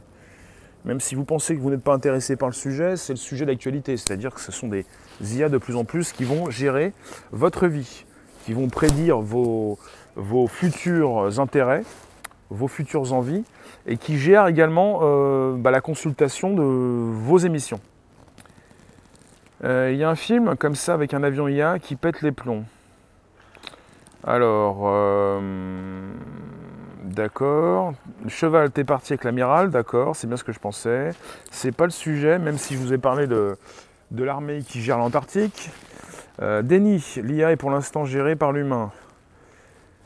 Même 0.84 1.00
si 1.00 1.16
vous 1.16 1.24
pensez 1.24 1.56
que 1.56 1.60
vous 1.60 1.70
n'êtes 1.70 1.82
pas 1.82 1.92
intéressé 1.92 2.36
par 2.36 2.48
le 2.48 2.54
sujet, 2.54 2.96
c'est 2.96 3.12
le 3.12 3.18
sujet 3.18 3.44
d'actualité. 3.44 3.96
C'est-à-dire 3.96 4.32
que 4.32 4.40
ce 4.40 4.52
sont 4.52 4.68
des 4.68 4.86
IA 5.20 5.48
de 5.48 5.58
plus 5.58 5.74
en 5.74 5.84
plus 5.84 6.12
qui 6.12 6.22
vont 6.22 6.48
gérer 6.48 6.92
votre 7.32 7.66
vie, 7.66 8.04
qui 8.44 8.52
vont 8.52 8.68
prédire 8.68 9.18
vos, 9.18 9.76
futurs 10.46 11.40
intérêts, 11.40 11.82
vos 12.50 12.68
futures 12.68 13.12
envies 13.12 13.42
et 13.84 13.96
qui 13.96 14.16
gère 14.16 14.46
également 14.46 15.00
euh, 15.02 15.56
bah, 15.56 15.72
la 15.72 15.80
consultation 15.80 16.54
de 16.54 16.62
vos 16.62 17.38
émissions. 17.38 17.80
Euh, 19.64 19.90
il 19.92 19.98
y 19.98 20.04
a 20.04 20.08
un 20.08 20.14
film 20.14 20.54
comme 20.54 20.76
ça 20.76 20.94
avec 20.94 21.14
un 21.14 21.24
avion 21.24 21.48
IA 21.48 21.80
qui 21.80 21.96
pète 21.96 22.22
les 22.22 22.30
plombs. 22.30 22.64
Alors, 24.22 24.82
euh, 24.84 25.40
d'accord. 27.10 27.94
Cheval, 28.28 28.70
t'es 28.70 28.84
parti 28.84 29.12
avec 29.12 29.24
l'amiral, 29.24 29.70
d'accord, 29.70 30.16
c'est 30.16 30.26
bien 30.26 30.36
ce 30.36 30.44
que 30.44 30.52
je 30.52 30.58
pensais. 30.58 31.10
C'est 31.50 31.72
pas 31.72 31.84
le 31.84 31.90
sujet, 31.90 32.38
même 32.38 32.58
si 32.58 32.74
je 32.74 32.78
vous 32.78 32.92
ai 32.92 32.98
parlé 32.98 33.26
de, 33.26 33.56
l'armée 34.16 34.62
qui 34.62 34.80
gère 34.80 34.98
l'Antarctique. 34.98 35.70
Euh, 36.40 36.62
Denis, 36.62 37.16
l'IA 37.22 37.52
est 37.52 37.56
pour 37.56 37.70
l'instant 37.70 38.04
gérée 38.04 38.36
par 38.36 38.52
l'humain. 38.52 38.90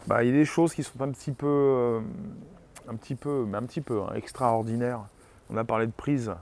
Bah, 0.07 0.25
il 0.25 0.31
y 0.31 0.33
a 0.33 0.35
des 0.35 0.45
choses 0.45 0.75
qui 0.75 0.83
sont 0.83 1.01
un 1.01 1.11
petit 1.11 1.33
peu, 1.33 1.47
euh, 1.47 2.01
peu 3.23 3.47
hein, 3.55 4.15
extraordinaires. 4.15 5.01
On 5.51 5.57
a 5.57 5.65
parlé 5.65 5.87
de 5.87 5.93
prise 5.93 6.33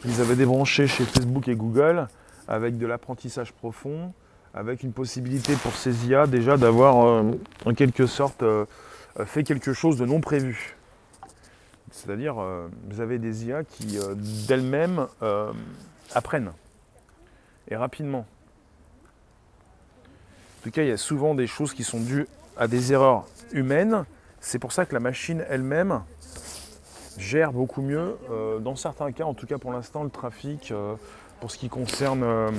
qu'ils 0.00 0.20
avaient 0.20 0.36
débranché 0.36 0.86
chez 0.86 1.04
Facebook 1.04 1.48
et 1.48 1.54
Google 1.54 2.08
avec 2.48 2.78
de 2.78 2.86
l'apprentissage 2.86 3.52
profond, 3.52 4.12
avec 4.54 4.82
une 4.82 4.92
possibilité 4.92 5.54
pour 5.56 5.72
ces 5.72 6.06
IA 6.06 6.26
déjà 6.26 6.56
d'avoir 6.56 7.06
euh, 7.06 7.32
en 7.64 7.74
quelque 7.74 8.06
sorte 8.06 8.42
fait 9.24 9.44
quelque 9.44 9.72
chose 9.72 9.96
de 9.96 10.06
non 10.06 10.20
prévu. 10.20 10.76
C'est-à-dire, 11.92 12.34
vous 12.88 13.00
avez 13.00 13.18
des 13.18 13.46
IA 13.46 13.62
qui 13.62 13.98
d'elles-mêmes 14.48 15.06
apprennent 16.12 16.52
et 17.68 17.76
rapidement. 17.76 18.26
En 20.60 20.62
tout 20.64 20.70
cas, 20.70 20.82
il 20.82 20.88
y 20.88 20.92
a 20.92 20.96
souvent 20.96 21.34
des 21.34 21.46
choses 21.46 21.74
qui 21.74 21.84
sont 21.84 22.00
dues 22.00 22.26
à 22.56 22.68
des 22.68 22.92
erreurs 22.92 23.26
humaines. 23.52 24.04
C'est 24.40 24.58
pour 24.58 24.72
ça 24.72 24.86
que 24.86 24.94
la 24.94 25.00
machine 25.00 25.44
elle-même 25.48 26.02
gère 27.18 27.52
beaucoup 27.52 27.82
mieux, 27.82 28.16
euh, 28.30 28.58
dans 28.58 28.76
certains 28.76 29.12
cas, 29.12 29.24
en 29.24 29.34
tout 29.34 29.46
cas 29.46 29.58
pour 29.58 29.72
l'instant, 29.72 30.04
le 30.04 30.10
trafic 30.10 30.70
euh, 30.70 30.94
pour 31.40 31.50
ce 31.50 31.58
qui 31.58 31.68
concerne 31.68 32.22
euh, 32.22 32.50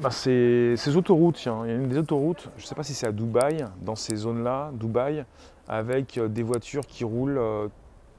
bah, 0.00 0.10
ces, 0.10 0.96
autoroutes. 0.96 1.44
Il 1.44 1.48
y 1.48 1.72
a 1.72 1.74
une 1.74 1.88
des 1.88 1.98
autoroutes, 1.98 2.50
je 2.56 2.62
ne 2.62 2.66
sais 2.66 2.74
pas 2.74 2.82
si 2.82 2.94
c'est 2.94 3.06
à 3.06 3.12
Dubaï, 3.12 3.64
dans 3.80 3.96
ces 3.96 4.16
zones-là, 4.16 4.70
Dubaï, 4.74 5.24
avec 5.68 6.18
des 6.18 6.42
voitures 6.42 6.86
qui 6.86 7.04
roulent 7.04 7.40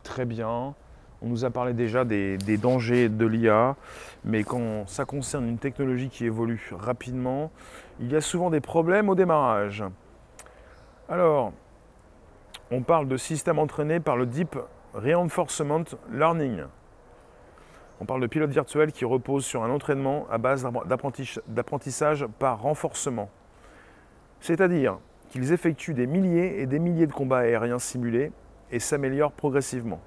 très 0.04 0.26
bien. 0.26 0.74
On 1.22 1.28
nous 1.28 1.46
a 1.46 1.50
parlé 1.50 1.74
déjà 1.74 2.06
des 2.06 2.58
dangers 2.58 3.10
de 3.10 3.26
l'IA, 3.26 3.76
mais 4.24 4.44
quand 4.44 4.88
ça 4.88 5.06
concerne 5.06 5.48
une 5.48 5.58
technologie 5.58 6.10
qui 6.10 6.26
évolue 6.26 6.72
rapidement, 6.78 7.52
il 8.00 8.12
y 8.12 8.16
a 8.16 8.22
souvent 8.22 8.50
des 8.50 8.62
problèmes 8.62 9.10
au 9.10 9.16
démarrage. 9.16 9.84
Alors, 11.10 11.54
on 12.70 12.82
parle 12.82 13.08
de 13.08 13.18
système 13.18 13.60
entraîné 13.60 14.00
par 14.00 14.18
le 14.18 14.26
Deep 14.26 14.58
Reinforcement 14.94 15.86
Learning. 16.12 16.64
On 18.00 18.06
parle 18.06 18.22
de 18.22 18.28
pilote 18.28 18.52
virtuel 18.52 18.92
qui 18.92 19.06
repose 19.06 19.44
sur 19.44 19.64
un 19.64 19.72
entraînement 19.72 20.28
à 20.30 20.38
base 20.38 20.68
d'apprentissage 21.48 22.28
par 22.40 22.62
renforcement. 22.62 23.30
C'est-à-dire 24.40 25.00
qu'ils 25.30 25.52
effectuent 25.52 25.96
des 25.96 26.06
milliers 26.06 26.62
et 26.62 26.68
des 26.68 26.80
milliers 26.80 27.08
de 27.08 27.14
combats 27.14 27.40
aériens 27.40 27.80
simulés 27.80 28.32
et 28.72 28.80
s'améliorent 28.80 29.32
progressivement. 29.32 30.00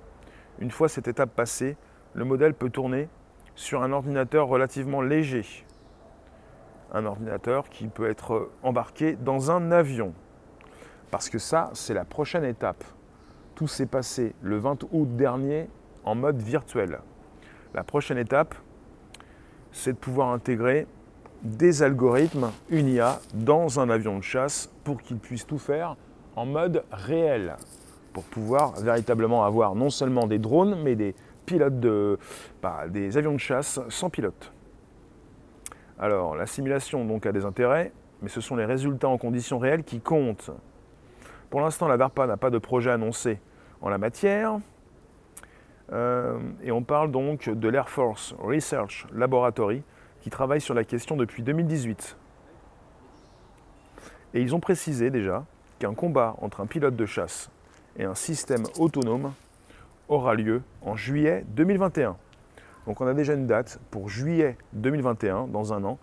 Une 0.61 0.71
fois 0.71 0.89
cette 0.89 1.09
étape 1.09 1.35
passée, 1.35 1.77
le 2.15 2.25
modèle 2.25 2.55
peut 2.55 2.71
tourner 2.71 3.09
sur 3.55 3.83
un 3.83 3.93
ordinateur 3.93 4.47
relativement 4.47 5.03
léger, 5.03 5.45
un 6.93 7.07
ordinateur 7.07 7.69
qui 7.69 7.89
peut 7.89 8.09
être 8.09 8.51
embarqué 8.63 9.17
dans 9.17 9.51
un 9.51 9.73
avion. 9.73 10.15
Parce 11.11 11.29
que 11.29 11.39
ça, 11.39 11.71
c'est 11.75 11.95
la 11.95 12.05
prochaine 12.05 12.45
étape. 12.45 12.85
Tout 13.57 13.67
s'est 13.67 13.87
passé 13.87 14.35
le 14.43 14.59
20 14.59 14.85
août 14.93 15.17
dernier 15.17 15.69
en 16.05 16.15
mode 16.15 16.41
virtuel. 16.41 17.01
La 17.75 17.85
prochaine 17.85 18.19
étape, 18.19 18.55
c'est 19.73 19.93
de 19.93 19.99
pouvoir 19.99 20.31
intégrer 20.31 20.87
des 21.43 21.83
algorithmes, 21.83 22.51
une 22.69 22.89
IA, 22.89 23.21
dans 23.35 23.81
un 23.81 23.89
avion 23.89 24.19
de 24.19 24.23
chasse 24.25 24.71
pour 24.85 25.01
qu'il 25.01 25.19
puisse 25.19 25.47
tout 25.47 25.59
faire 25.59 25.97
en 26.37 26.47
mode 26.47 26.85
réel. 26.91 27.57
Pour 28.13 28.25
pouvoir 28.25 28.73
véritablement 28.73 29.45
avoir 29.45 29.75
non 29.75 29.89
seulement 29.89 30.27
des 30.27 30.39
drones, 30.39 30.83
mais 30.83 30.97
des 30.97 31.15
pilotes 31.47 31.79
de. 31.79 32.19
Bah, 32.61 32.89
des 32.89 33.17
avions 33.17 33.33
de 33.33 33.39
chasse 33.39 33.81
sans 33.89 34.11
pilote. 34.11 34.53
Alors, 35.99 36.35
la 36.35 36.47
simulation 36.47 37.05
donc 37.05 37.25
a 37.27 37.33
des 37.33 37.45
intérêts, 37.45 37.93
mais 38.21 38.29
ce 38.29 38.41
sont 38.41 38.57
les 38.57 38.65
résultats 38.65 39.09
en 39.09 39.17
conditions 39.17 39.59
réelles 39.59 39.85
qui 39.85 40.01
comptent. 40.01 40.51
Pour 41.51 41.61
l'instant, 41.61 41.89
la 41.89 41.97
DARPA 41.97 42.27
n'a 42.27 42.37
pas 42.37 42.51
de 42.51 42.59
projet 42.59 42.91
annoncé 42.91 43.41
en 43.81 43.89
la 43.89 43.99
matière. 43.99 44.59
Euh, 45.93 46.39
et 46.63 46.71
on 46.71 46.83
parle 46.83 47.11
donc 47.11 47.49
de 47.49 47.69
l'Air 47.69 47.89
Force 47.89 48.35
Research 48.39 49.07
Laboratory 49.13 49.83
qui 50.21 50.31
travaille 50.31 50.61
sur 50.61 50.75
la 50.75 50.85
question 50.85 51.17
depuis 51.17 51.43
2018. 51.43 52.17
Et 54.35 54.41
ils 54.41 54.55
ont 54.55 54.61
précisé 54.61 55.11
déjà 55.11 55.45
qu'un 55.79 55.95
combat 55.95 56.37
entre 56.41 56.61
un 56.61 56.67
pilote 56.67 56.95
de 56.95 57.07
chasse 57.07 57.51
et 57.97 58.05
un 58.05 58.15
système 58.15 58.63
autonome 58.79 59.33
aura 60.09 60.35
lieu 60.35 60.63
en 60.83 60.95
juillet 60.95 61.45
2021. 61.49 62.17
Donc 62.87 63.01
on 63.01 63.07
a 63.07 63.15
déjà 63.15 63.35
une 63.35 63.47
date 63.47 63.81
pour 63.91 64.09
juillet 64.09 64.57
2021, 64.75 65.49
dans 65.49 65.73
un 65.73 65.85
an. 65.85 65.99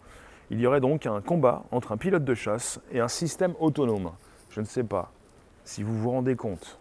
Il 0.49 0.59
y 0.59 0.67
aurait 0.67 0.79
donc 0.79 1.05
un 1.05 1.21
combat 1.21 1.63
entre 1.71 1.91
un 1.91 1.97
pilote 1.97 2.23
de 2.23 2.33
chasse 2.33 2.79
et 2.91 2.99
un 2.99 3.07
système 3.07 3.53
autonome. 3.59 4.11
Je 4.49 4.61
ne 4.61 4.65
sais 4.65 4.83
pas 4.83 5.11
si 5.63 5.83
vous 5.83 5.97
vous 5.97 6.11
rendez 6.11 6.35
compte 6.35 6.79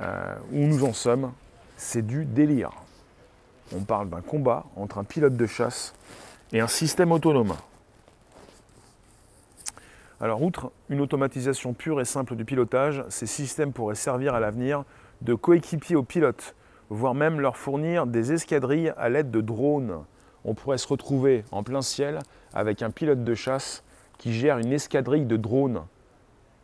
euh, 0.00 0.34
où 0.52 0.58
nous 0.58 0.84
en 0.84 0.92
sommes. 0.92 1.32
C'est 1.82 2.06
du 2.06 2.26
délire. 2.26 2.72
On 3.74 3.80
parle 3.80 4.10
d'un 4.10 4.20
combat 4.20 4.66
entre 4.76 4.98
un 4.98 5.04
pilote 5.04 5.34
de 5.34 5.46
chasse 5.46 5.94
et 6.52 6.60
un 6.60 6.66
système 6.66 7.10
autonome. 7.10 7.54
Alors, 10.20 10.42
outre 10.42 10.72
une 10.90 11.00
automatisation 11.00 11.72
pure 11.72 12.02
et 12.02 12.04
simple 12.04 12.36
du 12.36 12.44
pilotage, 12.44 13.02
ces 13.08 13.24
systèmes 13.24 13.72
pourraient 13.72 13.94
servir 13.94 14.34
à 14.34 14.40
l'avenir 14.40 14.84
de 15.22 15.32
coéquipier 15.34 15.96
aux 15.96 16.02
pilotes 16.02 16.54
voire 16.90 17.14
même 17.14 17.40
leur 17.40 17.56
fournir 17.56 18.06
des 18.06 18.32
escadrilles 18.32 18.92
à 18.98 19.08
l'aide 19.08 19.30
de 19.30 19.40
drones. 19.40 20.04
On 20.44 20.52
pourrait 20.52 20.76
se 20.76 20.86
retrouver 20.86 21.44
en 21.50 21.62
plein 21.62 21.82
ciel 21.82 22.18
avec 22.52 22.82
un 22.82 22.90
pilote 22.90 23.24
de 23.24 23.34
chasse 23.34 23.84
qui 24.18 24.34
gère 24.34 24.58
une 24.58 24.72
escadrille 24.72 25.24
de 25.24 25.38
drones. 25.38 25.84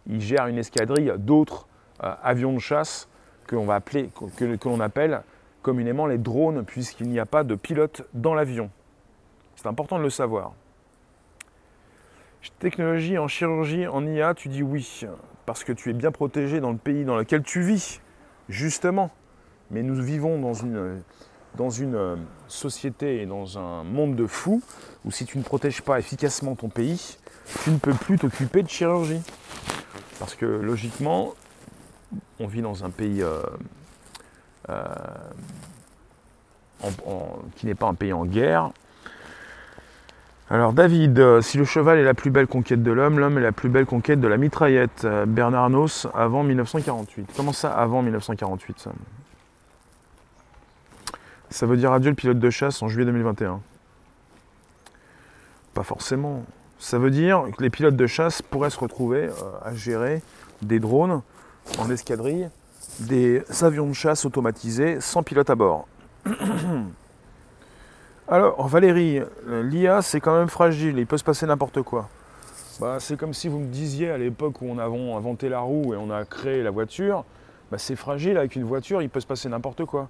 Il 0.07 0.21
gère 0.21 0.47
une 0.49 0.59
escadrille 0.59 1.15
d'autres 1.17 1.69
euh, 2.05 2.13
avions 2.23 2.53
de 2.53 2.59
chasse 2.59 3.09
que 3.47 3.57
l'on 3.57 3.67
que, 3.67 4.81
appelle 4.81 5.23
communément 5.63 6.07
les 6.07 6.19
drones, 6.19 6.65
puisqu'il 6.65 7.09
n'y 7.09 7.19
a 7.19 7.27
pas 7.27 7.43
de 7.43 7.55
pilote 7.55 8.03
dans 8.15 8.35
l'avion. 8.35 8.71
C'est 9.57 9.67
important 9.67 9.99
de 9.99 10.03
le 10.03 10.11
savoir. 10.11 10.53
Technologie 12.59 13.19
en 13.19 13.27
chirurgie, 13.27 13.87
en 13.87 14.07
IA, 14.07 14.35
tu 14.35 14.49
dis 14.49 14.63
oui, 14.63 15.05
parce 15.45 15.65
que 15.65 15.73
tu 15.73 15.91
es 15.91 15.93
bien 15.93 16.13
protégé 16.13 16.61
dans 16.61 16.71
le 16.71 16.79
pays 16.79 17.05
dans 17.05 17.17
lequel 17.17 17.43
tu 17.43 17.61
vis, 17.61 18.01
justement. 18.49 19.11
Mais 19.71 19.83
nous 19.83 20.01
vivons 20.01 20.39
dans 20.39 20.55
une, 20.55 21.03
dans 21.57 21.71
une 21.71 21.97
euh, 21.97 22.17
société 22.47 23.23
et 23.23 23.27
dans 23.27 23.59
un 23.59 23.83
monde 23.83 24.15
de 24.15 24.27
fous 24.27 24.63
où 25.05 25.11
si 25.11 25.25
tu 25.27 25.39
ne 25.39 25.43
protèges 25.43 25.83
pas 25.83 25.99
efficacement 25.99 26.55
ton 26.55 26.69
pays, 26.69 27.19
tu 27.65 27.71
ne 27.71 27.79
peux 27.79 27.95
plus 27.95 28.19
t'occuper 28.19 28.63
de 28.63 28.69
chirurgie. 28.69 29.23
Parce 30.19 30.35
que 30.35 30.47
logiquement, 30.47 31.35
on 32.41 32.47
vit 32.47 32.63
dans 32.63 32.85
un 32.85 32.91
pays 32.91 33.23
euh, 33.23 33.43
euh, 34.69 34.85
qui 37.57 37.67
n'est 37.67 37.75
pas 37.75 37.87
un 37.87 37.95
pays 37.95 38.13
en 38.13 38.25
guerre. 38.25 38.71
Alors 40.49 40.73
David, 40.73 41.41
si 41.41 41.59
le 41.59 41.65
cheval 41.65 41.99
est 41.99 42.05
la 42.05 42.15
plus 42.15 42.31
belle 42.31 42.47
conquête 42.47 42.83
de 42.83 42.93
l'homme, 42.93 43.19
l'homme 43.19 43.37
est 43.39 43.43
la 43.43 43.51
plus 43.51 43.69
belle 43.69 43.87
conquête 43.87 44.21
de 44.21 44.29
la 44.29 44.37
mitraillette. 44.37 45.05
Bernard 45.27 45.71
Nos 45.71 46.07
avant 46.15 46.45
1948. 46.45 47.31
Comment 47.37 47.53
ça 47.53 47.73
avant 47.73 48.03
1948 48.03 48.79
ça? 48.79 48.93
Veut 51.67 51.77
dire 51.77 51.93
adieu 51.93 52.11
le 52.11 52.17
pilote 52.17 52.39
de 52.39 52.51
chasse 52.51 52.83
en 52.83 52.89
juillet 52.89 53.07
2021 53.07 53.61
Pas 55.75 55.83
forcément. 55.83 56.45
Ça 56.79 56.99
veut 56.99 57.11
dire 57.11 57.45
que 57.57 57.63
les 57.63 57.71
pilotes 57.71 57.97
de 57.97 58.07
chasse 58.07 58.43
pourraient 58.43 58.71
se 58.71 58.79
retrouver 58.79 59.29
euh, 59.29 59.33
à 59.65 59.75
gérer 59.75 60.23
des 60.63 60.79
drones 60.79 61.23
en 61.79 61.91
escadrille, 61.91 62.49
des 63.01 63.43
avions 63.63 63.87
de 63.87 63.93
chasse 63.93 64.25
automatisés 64.25 65.01
sans 65.01 65.23
pilote 65.23 65.51
à 65.51 65.55
bord. 65.55 65.87
Alors 68.29 68.67
Valérie, 68.67 69.21
l'IA 69.47 70.03
c'est 70.03 70.21
quand 70.21 70.37
même 70.37 70.49
fragile, 70.49 70.99
il 70.99 71.07
peut 71.07 71.19
se 71.19 71.25
passer 71.25 71.47
n'importe 71.47 71.83
quoi. 71.83 72.09
Bah, 72.81 72.97
c'est 72.99 73.17
comme 73.17 73.33
si 73.33 73.49
vous 73.49 73.59
me 73.59 73.69
disiez 73.69 74.11
à 74.11 74.19
l'époque 74.19 74.61
où 74.61 74.67
on 74.67 74.79
a 74.79 74.85
inventé 74.85 75.49
la 75.49 75.61
roue 75.61 75.95
et 75.95 75.97
on 75.97 76.11
a 76.11 76.25
créé 76.25 76.63
la 76.63 76.71
voiture, 76.71 77.25
bah, 77.71 77.79
c'est 77.79 77.97
fragile 77.97 78.37
avec 78.37 78.57
une 78.57 78.65
voiture, 78.65 79.01
il 79.01 79.09
peut 79.09 79.21
se 79.21 79.27
passer 79.27 79.49
n'importe 79.49 79.85
quoi. 79.85 80.09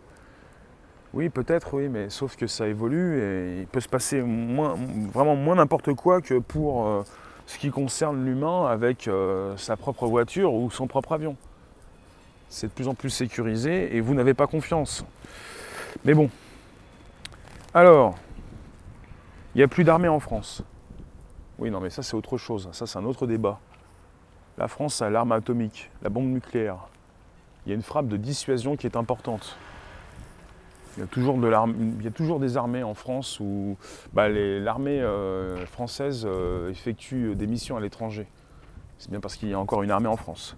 Oui, 1.14 1.28
peut-être, 1.28 1.74
oui, 1.74 1.88
mais 1.88 2.10
sauf 2.10 2.36
que 2.36 2.46
ça 2.46 2.66
évolue 2.66 3.20
et 3.20 3.60
il 3.60 3.66
peut 3.66 3.80
se 3.80 3.88
passer 3.88 4.20
vraiment 4.20 5.36
moins 5.36 5.54
n'importe 5.54 5.94
quoi 5.94 6.20
que 6.20 6.38
pour 6.38 6.86
euh, 6.86 7.02
ce 7.46 7.58
qui 7.58 7.70
concerne 7.70 8.24
l'humain 8.24 8.66
avec 8.66 9.08
euh, 9.08 9.56
sa 9.56 9.76
propre 9.76 10.06
voiture 10.06 10.52
ou 10.52 10.70
son 10.70 10.86
propre 10.86 11.12
avion. 11.12 11.36
C'est 12.48 12.68
de 12.68 12.72
plus 12.72 12.88
en 12.88 12.94
plus 12.94 13.10
sécurisé 13.10 13.96
et 13.96 14.00
vous 14.00 14.14
n'avez 14.14 14.34
pas 14.34 14.46
confiance. 14.46 15.04
Mais 16.04 16.14
bon. 16.14 16.30
Alors, 17.72 18.16
il 19.54 19.58
n'y 19.58 19.64
a 19.64 19.68
plus 19.68 19.84
d'armée 19.84 20.08
en 20.08 20.20
France. 20.20 20.62
Oui, 21.58 21.70
non, 21.70 21.80
mais 21.80 21.90
ça, 21.90 22.02
c'est 22.02 22.14
autre 22.14 22.36
chose. 22.36 22.68
Ça, 22.72 22.86
c'est 22.86 22.98
un 22.98 23.04
autre 23.04 23.26
débat. 23.26 23.58
La 24.58 24.68
France 24.68 25.00
a 25.02 25.10
l'arme 25.10 25.32
atomique, 25.32 25.90
la 26.02 26.08
bombe 26.08 26.26
nucléaire. 26.26 26.78
Il 27.64 27.70
y 27.70 27.72
a 27.72 27.74
une 27.74 27.82
frappe 27.82 28.08
de 28.08 28.16
dissuasion 28.16 28.76
qui 28.76 28.86
est 28.86 28.96
importante. 28.96 29.56
Il 30.96 31.00
y 31.00 31.02
a 31.02 32.10
toujours, 32.10 32.40
des 32.40 32.56
armées 32.56 32.82
en 32.82 32.94
France 32.94 33.38
où 33.38 33.76
bah, 34.14 34.30
l'armée 34.30 35.02
euh, 35.02 35.66
française 35.66 36.24
euh, 36.26 36.70
effectue 36.70 37.34
des 37.34 37.46
missions 37.46 37.76
à 37.76 37.80
l'étranger. 37.80 38.26
C'est 38.98 39.10
bien 39.10 39.20
parce 39.20 39.36
qu'il 39.36 39.50
y 39.50 39.54
a 39.54 39.58
encore 39.58 39.82
une 39.82 39.90
armée 39.90 40.08
en 40.08 40.16
France. 40.16 40.56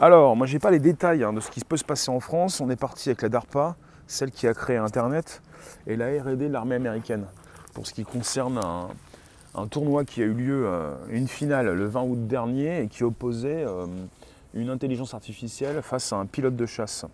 Alors, 0.00 0.36
moi, 0.36 0.46
je 0.46 0.54
n'ai 0.54 0.58
pas 0.58 0.70
les 0.70 0.78
détails 0.78 1.22
hein, 1.22 1.34
de 1.34 1.40
ce 1.40 1.50
qui 1.50 1.60
peut 1.60 1.76
se 1.76 1.84
passer 1.84 2.10
en 2.10 2.20
France. 2.20 2.62
On 2.62 2.70
est 2.70 2.80
parti 2.80 3.10
avec 3.10 3.20
la 3.20 3.28
DARPA, 3.28 3.76
celle 4.06 4.30
qui 4.30 4.46
a 4.46 4.54
créé 4.54 4.78
Internet, 4.78 5.42
et 5.86 5.96
la 5.96 6.06
RD 6.06 6.38
de 6.38 6.46
l'armée 6.46 6.76
américaine, 6.76 7.26
pour 7.74 7.86
ce 7.86 7.92
qui 7.92 8.04
concerne 8.04 8.58
un, 9.54 9.66
tournoi 9.66 10.04
qui 10.04 10.22
a 10.22 10.24
eu 10.24 10.32
lieu, 10.32 10.62
euh, 10.66 10.94
une 11.10 11.28
finale 11.28 11.74
le 11.74 11.86
20 11.86 12.02
août 12.04 12.26
dernier, 12.26 12.84
et 12.84 12.88
qui 12.88 13.04
opposait 13.04 13.66
une 14.54 14.70
intelligence 14.70 15.12
artificielle 15.12 15.82
face 15.82 16.10
à 16.14 16.16
un 16.16 16.24
pilote 16.24 16.56
de 16.56 16.64
chasse 16.64 17.04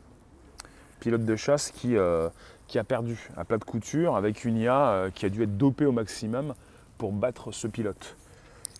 pilote 1.04 1.26
de 1.26 1.36
chasse 1.36 1.70
qui, 1.70 1.98
euh, 1.98 2.30
qui 2.66 2.78
a 2.78 2.84
perdu 2.84 3.28
à 3.36 3.44
plat 3.44 3.58
de 3.58 3.64
couture 3.64 4.16
avec 4.16 4.46
une 4.46 4.56
IA 4.56 4.88
euh, 4.88 5.10
qui 5.10 5.26
a 5.26 5.28
dû 5.28 5.42
être 5.42 5.58
dopée 5.58 5.84
au 5.84 5.92
maximum 5.92 6.54
pour 6.96 7.12
battre 7.12 7.52
ce 7.52 7.66
pilote 7.66 8.16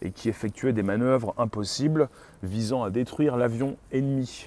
et 0.01 0.11
qui 0.11 0.31
effectuait 0.31 0.73
des 0.73 0.83
manœuvres 0.83 1.35
impossibles 1.37 2.09
visant 2.43 2.83
à 2.83 2.89
détruire 2.89 3.37
l'avion 3.37 3.77
ennemi. 3.93 4.47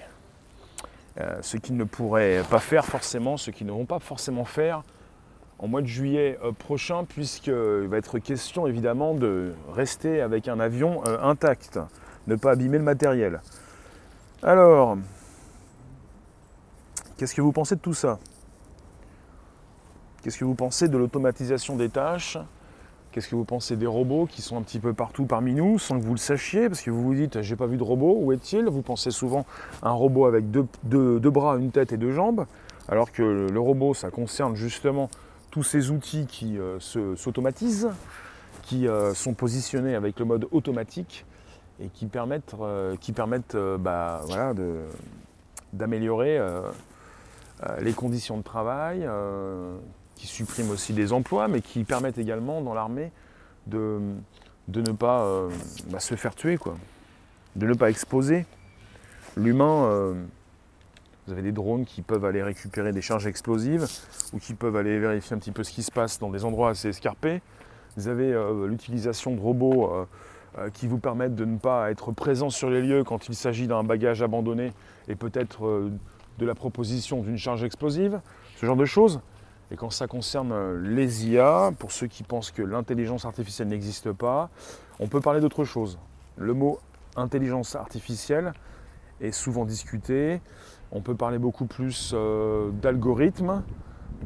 Euh, 1.20 1.38
ce 1.44 1.58
qu'ils 1.58 1.78
ne 1.78 1.84
pourraient 1.84 2.42
pas 2.50 2.58
faire 2.58 2.84
forcément, 2.84 3.38
ce 3.38 3.52
qu'ils 3.52 3.68
ne 3.68 3.72
vont 3.72 3.86
pas 3.86 4.00
forcément 4.00 4.46
faire 4.46 4.82
en 5.60 5.68
mois 5.68 5.82
de 5.82 5.88
juillet 5.88 6.40
prochain, 6.58 7.04
puisqu'il 7.04 7.88
va 7.88 7.98
être 7.98 8.18
question 8.18 8.66
évidemment 8.66 9.14
de 9.14 9.54
rester 9.72 10.22
avec 10.22 10.48
un 10.48 10.60
avion 10.60 11.04
intact, 11.06 11.80
ne 12.28 12.36
pas 12.36 12.52
abîmer 12.52 12.78
le 12.78 12.84
matériel. 12.84 13.42
Alors, 14.44 14.98
Qu'est-ce 17.18 17.34
que 17.34 17.42
vous 17.42 17.52
pensez 17.52 17.76
de 17.76 17.82
tout 17.82 17.96
ça? 17.96 18.20
Qu'est-ce 20.22 20.38
que 20.38 20.46
vous 20.46 20.54
pensez 20.54 20.88
de 20.88 20.98
l'automatisation 20.98 21.76
des 21.76 21.90
tâches? 21.90 22.38
Qu'est-ce 23.12 23.28
que 23.28 23.36
vous 23.36 23.46
pensez 23.46 23.76
des 23.76 23.88
robots 23.88 24.28
qui 24.28 24.44
sont 24.44 24.56
un 24.56 24.62
petit 24.62 24.78
peu 24.78 24.94
partout 24.94 25.26
parmi 25.26 25.56
nous 25.56 25.80
sans 25.80 26.00
que 26.00 26.06
vous 26.06 26.14
le 26.14 26.20
sachiez? 26.20 26.70
Parce 26.70 26.82
que 26.82 26.92
vous 26.92 27.02
vous 27.02 27.16
dites, 27.16 27.42
j'ai 27.42 27.56
pas 27.56 27.66
vu 27.66 27.78
de 27.78 27.84
robot, 27.84 28.16
où 28.20 28.32
est-il? 28.34 28.66
Vous 28.66 28.84
pensez 28.84 29.10
souvent 29.10 29.48
à 29.82 29.90
un 29.90 29.94
robot 29.94 30.28
avec 30.28 30.52
deux, 30.52 30.68
bras, 31.32 31.58
une 31.58 31.72
tête 31.72 31.92
et 31.92 31.98
deux 31.98 32.12
jambes, 32.12 32.46
alors 32.88 33.12
que 33.12 33.48
le 33.52 33.60
robot, 33.60 33.96
ça 33.96 34.12
concerne 34.12 34.56
justement 34.56 35.10
tous 35.50 35.64
ces 35.64 35.90
outils 35.90 36.28
qui 36.28 36.60
euh, 36.60 36.78
s'automatisent, 37.16 37.90
qui 38.62 38.88
euh, 38.88 39.16
sont 39.16 39.34
positionnés 39.34 39.96
avec 39.96 40.20
le 40.20 40.26
mode 40.26 40.48
automatique 40.52 41.26
et 41.80 41.88
qui 41.88 42.06
permettent, 42.06 42.54
euh, 42.62 42.96
qui 42.98 43.12
permettent 43.12 43.58
bah, 43.80 44.22
voilà, 44.28 44.54
d'améliorer 45.74 46.40
les 47.80 47.94
conditions 47.94 48.38
de 48.38 48.44
travail, 48.44 49.02
euh, 49.04 49.78
qui 50.16 50.28
suppriment 50.28 50.72
aussi 50.72 50.94
des 50.94 51.14
emplois, 51.14 51.48
mais 51.48 51.62
qui 51.62 51.84
permettent 51.84 52.18
également 52.18 52.62
dans 52.62 52.74
l'armée 52.74 53.12
de, 53.68 54.00
de, 54.68 54.82
ne 54.82 54.92
pas 54.92 55.24
euh, 55.24 55.50
bah, 55.90 56.00
se 56.00 56.16
faire 56.16 56.36
tuer, 56.36 56.58
quoi. 56.58 56.76
de 57.56 57.66
ne 57.66 57.74
pas 57.74 57.90
exposer. 57.90 58.46
L'humain, 59.36 60.16
vous 61.28 61.34
avez 61.34 61.44
des 61.44 61.52
drones 61.52 61.86
qui 61.86 62.02
peuvent 62.02 62.26
aller 62.26 62.42
récupérer 62.42 62.92
des 62.92 63.02
charges 63.02 63.28
explosives 63.28 63.86
ou 64.34 64.40
qui 64.40 64.56
peuvent 64.56 64.76
aller 64.76 64.98
vérifier 64.98 65.36
un 65.36 65.40
petit 65.40 65.52
peu 65.52 65.64
ce 65.64 65.72
qui 65.72 65.84
se 65.84 65.92
passe 65.92 66.18
dans 66.18 66.32
des 66.32 66.44
endroits 66.44 66.72
assez 66.72 66.90
escarpés. 66.90 67.44
Vous 67.98 68.08
avez 68.08 68.36
l'utilisation 68.66 69.36
de 69.36 69.40
robots 69.40 70.08
qui 70.74 70.88
vous 70.88 70.98
permettent 70.98 71.36
de 71.36 71.46
ne 71.46 71.60
pas 71.60 71.92
être 71.92 72.12
présent 72.14 72.50
sur 72.50 72.72
les 72.72 72.82
lieux 72.82 73.04
quand 73.04 73.30
il 73.30 73.36
s'agit 73.36 73.68
d'un 73.68 73.84
bagage 73.84 74.24
abandonné 74.24 74.74
et 75.08 75.14
peut-être 75.14 75.92
de 76.38 76.46
la 76.46 76.56
proposition 76.56 77.22
d'une 77.22 77.38
charge 77.38 77.64
explosive, 77.64 78.22
ce 78.58 78.66
genre 78.66 78.76
de 78.76 78.86
choses. 78.86 79.22
Et 79.72 79.76
quand 79.76 79.90
ça 79.90 80.08
concerne 80.08 80.52
euh, 80.52 80.80
les 80.82 81.28
IA, 81.28 81.72
pour 81.78 81.92
ceux 81.92 82.08
qui 82.08 82.24
pensent 82.24 82.52
que 82.52 82.62
l'intelligence 82.62 83.26
artificielle 83.26 83.68
n'existe 83.68 84.12
pas, 84.12 84.50
on 85.00 85.08
peut 85.08 85.20
parler 85.20 85.42
d'autre 85.42 85.66
chose. 85.66 86.00
Le 86.38 86.54
mot 86.54 86.80
intelligence 87.16 87.76
artificielle 87.76 88.54
est 89.20 89.32
souvent 89.32 89.66
discuté. 89.66 90.42
On 90.92 91.02
peut 91.02 91.16
parler 91.16 91.38
beaucoup 91.38 91.66
plus 91.66 92.12
euh, 92.14 92.70
d'algorithmes, 92.72 93.64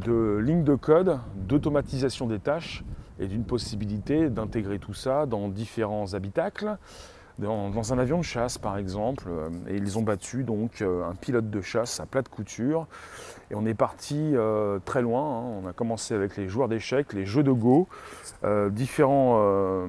de 0.05 0.37
lignes 0.37 0.63
de 0.63 0.75
code, 0.75 1.19
d'automatisation 1.35 2.27
des 2.27 2.39
tâches 2.39 2.83
et 3.19 3.27
d'une 3.27 3.43
possibilité 3.43 4.29
d'intégrer 4.29 4.79
tout 4.79 4.93
ça 4.93 5.25
dans 5.25 5.47
différents 5.47 6.13
habitacles 6.13 6.77
dans, 7.39 7.93
un 7.93 7.99
avion 7.99 8.19
de 8.19 8.23
chasse 8.23 8.57
par 8.57 8.77
exemple, 8.77 9.25
euh, 9.29 9.49
et 9.67 9.75
ils 9.75 9.97
ont 9.97 10.03
battu 10.03 10.43
donc 10.43 10.81
euh, 10.81 11.09
un 11.09 11.15
pilote 11.15 11.49
de 11.49 11.61
chasse 11.61 11.99
à 11.99 12.05
plat 12.05 12.21
de 12.21 12.27
couture. 12.27 12.87
Et 13.49 13.55
on 13.55 13.65
est 13.65 13.73
parti 13.73 14.31
euh, 14.35 14.79
très 14.85 15.01
loin. 15.01 15.23
Hein. 15.23 15.61
On 15.63 15.67
a 15.67 15.73
commencé 15.73 16.13
avec 16.13 16.37
les 16.37 16.47
joueurs 16.47 16.67
d'échecs, 16.67 17.13
les 17.13 17.25
jeux 17.25 17.43
de 17.43 17.51
go, 17.51 17.87
différents, 18.71 19.87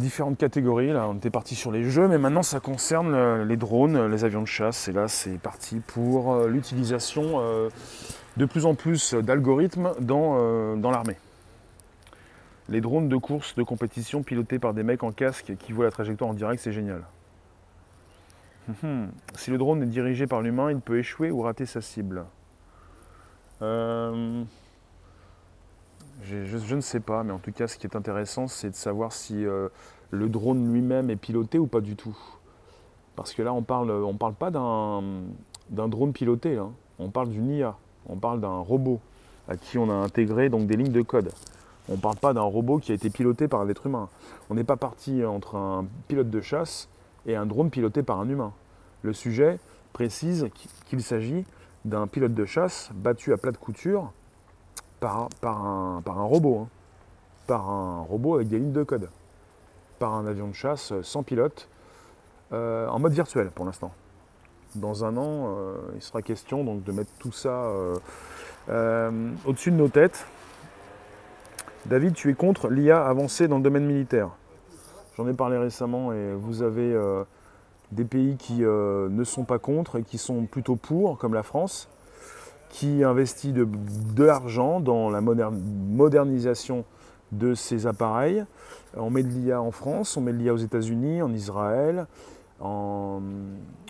différentes 0.00 0.38
catégories. 0.38 0.92
Là, 0.92 1.06
on 1.08 1.14
était 1.14 1.30
parti 1.30 1.54
sur 1.54 1.70
les 1.70 1.84
jeux, 1.84 2.08
mais 2.08 2.18
maintenant 2.18 2.42
ça 2.42 2.60
concerne 2.60 3.42
les 3.42 3.56
drones, 3.56 4.06
les 4.06 4.24
avions 4.24 4.42
de 4.42 4.46
chasse. 4.46 4.88
Et 4.88 4.92
là, 4.92 5.08
c'est 5.08 5.38
parti 5.38 5.80
pour 5.80 6.46
l'utilisation 6.46 7.40
de 8.36 8.44
plus 8.44 8.66
en 8.66 8.74
plus 8.74 9.14
d'algorithmes 9.14 9.92
dans 10.00 10.90
l'armée. 10.90 11.16
Les 12.70 12.80
drones 12.80 13.08
de 13.08 13.16
course, 13.16 13.56
de 13.56 13.64
compétition 13.64 14.22
pilotés 14.22 14.60
par 14.60 14.74
des 14.74 14.84
mecs 14.84 15.02
en 15.02 15.10
casque 15.10 15.54
qui 15.58 15.72
voient 15.72 15.84
la 15.84 15.90
trajectoire 15.90 16.30
en 16.30 16.34
direct, 16.34 16.62
c'est 16.62 16.72
génial. 16.72 17.02
Mhm. 18.68 19.10
Si 19.34 19.50
le 19.50 19.58
drone 19.58 19.82
est 19.82 19.86
dirigé 19.86 20.28
par 20.28 20.40
l'humain, 20.40 20.70
il 20.70 20.80
peut 20.80 20.98
échouer 20.98 21.32
ou 21.32 21.42
rater 21.42 21.66
sa 21.66 21.80
cible. 21.80 22.24
Euh, 23.60 24.44
je, 26.22 26.74
ne 26.74 26.80
sais 26.80 27.00
pas, 27.00 27.24
mais 27.24 27.32
en 27.32 27.38
tout 27.38 27.50
cas, 27.50 27.66
ce 27.66 27.76
qui 27.76 27.88
est 27.88 27.96
intéressant, 27.96 28.46
c'est 28.46 28.70
de 28.70 28.74
savoir 28.76 29.12
si 29.12 29.44
euh, 29.44 29.68
le 30.10 30.28
drone 30.28 30.72
lui-même 30.72 31.10
est 31.10 31.16
piloté 31.16 31.58
ou 31.58 31.66
pas 31.66 31.80
du 31.80 31.96
tout. 31.96 32.16
Parce 33.16 33.34
que 33.34 33.42
là, 33.42 33.52
on 33.52 33.62
parle, 33.62 33.90
on 33.90 34.14
parle 34.14 34.34
pas 34.34 34.50
d'un 34.50 35.88
drone 35.88 36.12
piloté, 36.12 36.56
hein. 36.56 36.70
on 37.00 37.10
parle 37.10 37.30
d'une 37.30 37.50
IA, 37.50 37.76
on 38.08 38.16
parle 38.16 38.40
d'un 38.40 38.58
robot 38.58 39.00
à 39.48 39.56
qui 39.56 39.76
on 39.76 39.90
a 39.90 39.94
intégré 39.94 40.48
donc 40.48 40.68
des 40.68 40.76
lignes 40.76 40.92
de 40.92 41.02
code. 41.02 41.32
On 41.90 41.94
ne 41.94 42.00
parle 42.00 42.16
pas 42.16 42.32
d'un 42.32 42.42
robot 42.42 42.78
qui 42.78 42.92
a 42.92 42.94
été 42.94 43.10
piloté 43.10 43.48
par 43.48 43.64
l'être 43.64 43.86
humain. 43.86 44.08
On 44.48 44.54
n'est 44.54 44.64
pas 44.64 44.76
parti 44.76 45.24
entre 45.24 45.56
un 45.56 45.86
pilote 46.06 46.30
de 46.30 46.40
chasse 46.40 46.88
et 47.26 47.34
un 47.34 47.46
drone 47.46 47.68
piloté 47.68 48.04
par 48.04 48.20
un 48.20 48.28
humain. 48.28 48.52
Le 49.02 49.12
sujet 49.12 49.58
précise 49.92 50.48
qu'il 50.86 51.02
s'agit 51.02 51.44
d'un 51.84 52.06
pilote 52.06 52.32
de 52.32 52.44
chasse 52.44 52.90
battu 52.94 53.32
à 53.32 53.36
plat 53.36 53.50
de 53.50 53.56
couture 53.56 54.12
par, 55.00 55.28
un, 55.42 56.00
robot. 56.06 56.60
Hein. 56.60 56.68
Par 57.48 57.68
un 57.68 58.02
robot 58.02 58.36
avec 58.36 58.48
des 58.48 58.60
lignes 58.60 58.72
de 58.72 58.84
code. 58.84 59.08
Par 59.98 60.14
un 60.14 60.26
avion 60.26 60.46
de 60.46 60.54
chasse 60.54 60.92
sans 61.02 61.24
pilote, 61.24 61.68
euh, 62.52 62.86
en 62.86 63.00
mode 63.00 63.12
virtuel 63.12 63.50
pour 63.50 63.64
l'instant. 63.64 63.92
Dans 64.76 65.04
un 65.04 65.16
an, 65.16 65.56
euh, 65.56 65.76
il 65.96 66.02
sera 66.02 66.22
question 66.22 66.62
donc, 66.62 66.84
de 66.84 66.92
mettre 66.92 67.10
tout 67.18 67.32
ça 67.32 67.68
euh, 68.68 69.32
au-dessus 69.44 69.72
de 69.72 69.76
nos 69.76 69.88
têtes 69.88 70.24
David, 71.86 72.12
tu 72.12 72.28
es 72.28 72.34
contre 72.34 72.68
l'IA 72.68 73.04
avancée 73.06 73.48
dans 73.48 73.56
le 73.56 73.62
domaine 73.62 73.86
militaire. 73.86 74.30
J'en 75.16 75.26
ai 75.26 75.32
parlé 75.32 75.56
récemment 75.56 76.12
et 76.12 76.34
vous 76.34 76.62
avez 76.62 76.92
euh, 76.92 77.24
des 77.90 78.04
pays 78.04 78.36
qui 78.36 78.64
euh, 78.64 79.08
ne 79.08 79.24
sont 79.24 79.44
pas 79.44 79.58
contre 79.58 79.98
et 79.98 80.02
qui 80.02 80.18
sont 80.18 80.44
plutôt 80.44 80.76
pour, 80.76 81.16
comme 81.16 81.32
la 81.32 81.42
France, 81.42 81.88
qui 82.68 83.02
investit 83.02 83.52
de, 83.52 83.66
l'argent 84.18 84.80
dans 84.80 85.08
la 85.08 85.20
modernisation 85.20 86.84
de 87.32 87.54
ces 87.54 87.86
appareils. 87.86 88.44
On 88.96 89.08
met 89.08 89.22
de 89.22 89.28
l'IA 89.28 89.62
en 89.62 89.70
France, 89.70 90.16
on 90.18 90.20
met 90.20 90.32
de 90.32 90.38
l'IA 90.38 90.52
aux 90.52 90.58
États-Unis, 90.58 91.22
en 91.22 91.32
Israël, 91.32 92.06
en... 92.60 93.20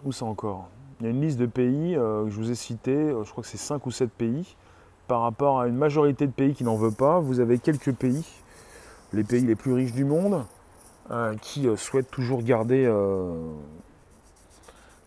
Où 0.04 0.12
ça 0.12 0.26
encore? 0.26 0.68
Il 1.00 1.06
y 1.06 1.08
a 1.08 1.10
une 1.10 1.20
liste 1.20 1.38
de 1.38 1.46
pays 1.46 1.96
euh, 1.96 2.24
que 2.24 2.30
je 2.30 2.36
vous 2.36 2.50
ai 2.50 2.54
cité, 2.54 3.12
je 3.24 3.30
crois 3.30 3.42
que 3.42 3.48
c'est 3.48 3.58
5 3.58 3.84
ou 3.84 3.90
7 3.90 4.10
pays, 4.10 4.56
par 5.10 5.22
rapport 5.22 5.58
à 5.58 5.66
une 5.66 5.74
majorité 5.74 6.28
de 6.28 6.30
pays 6.30 6.54
qui 6.54 6.62
n'en 6.62 6.76
veut 6.76 6.92
pas, 6.92 7.18
vous 7.18 7.40
avez 7.40 7.58
quelques 7.58 7.92
pays, 7.92 8.24
les 9.12 9.24
pays 9.24 9.44
les 9.44 9.56
plus 9.56 9.72
riches 9.72 9.90
du 9.90 10.04
monde, 10.04 10.44
euh, 11.10 11.34
qui 11.42 11.66
euh, 11.66 11.74
souhaitent 11.74 12.12
toujours 12.12 12.44
garder 12.44 12.84
euh, 12.86 13.34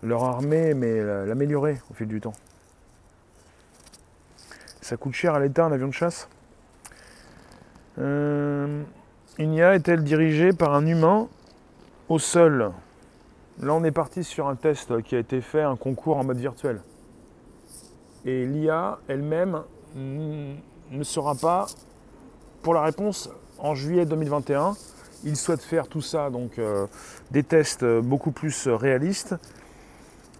leur 0.01 0.25
armée, 0.25 0.73
mais 0.73 1.01
l'améliorer 1.25 1.79
au 1.89 1.93
fil 1.93 2.09
du 2.09 2.19
temps. 2.19 2.33
Ça 4.81 4.97
coûte 4.97 5.13
cher 5.13 5.35
à 5.35 5.39
l'État 5.39 5.63
un 5.63 5.71
avion 5.71 5.87
de 5.87 5.93
chasse? 5.93 6.27
Une 7.97 8.83
IA 9.39 9.75
est-elle 9.75 10.03
dirigée 10.03 10.51
par 10.51 10.73
un 10.73 10.85
humain 10.85 11.29
au 12.09 12.19
sol? 12.19 12.73
Là, 13.61 13.73
on 13.73 13.85
est 13.85 13.91
parti 13.91 14.25
sur 14.25 14.49
un 14.49 14.55
test 14.55 15.01
qui 15.03 15.15
a 15.15 15.19
été 15.19 15.39
fait, 15.39 15.61
un 15.61 15.77
concours 15.77 16.17
en 16.17 16.25
mode 16.25 16.39
virtuel. 16.39 16.81
Et 18.25 18.45
l'IA 18.45 18.99
elle-même 19.07 19.63
ne 19.95 21.03
sera 21.03 21.35
pas, 21.35 21.67
pour 22.61 22.73
la 22.73 22.81
réponse, 22.81 23.29
en 23.59 23.75
juillet 23.75 24.05
2021. 24.05 24.75
Il 25.25 25.37
souhaite 25.37 25.61
faire 25.61 25.87
tout 25.87 26.01
ça, 26.01 26.29
donc 26.29 26.59
euh, 26.59 26.87
des 27.31 27.43
tests 27.43 27.85
beaucoup 27.85 28.31
plus 28.31 28.67
réalistes. 28.67 29.35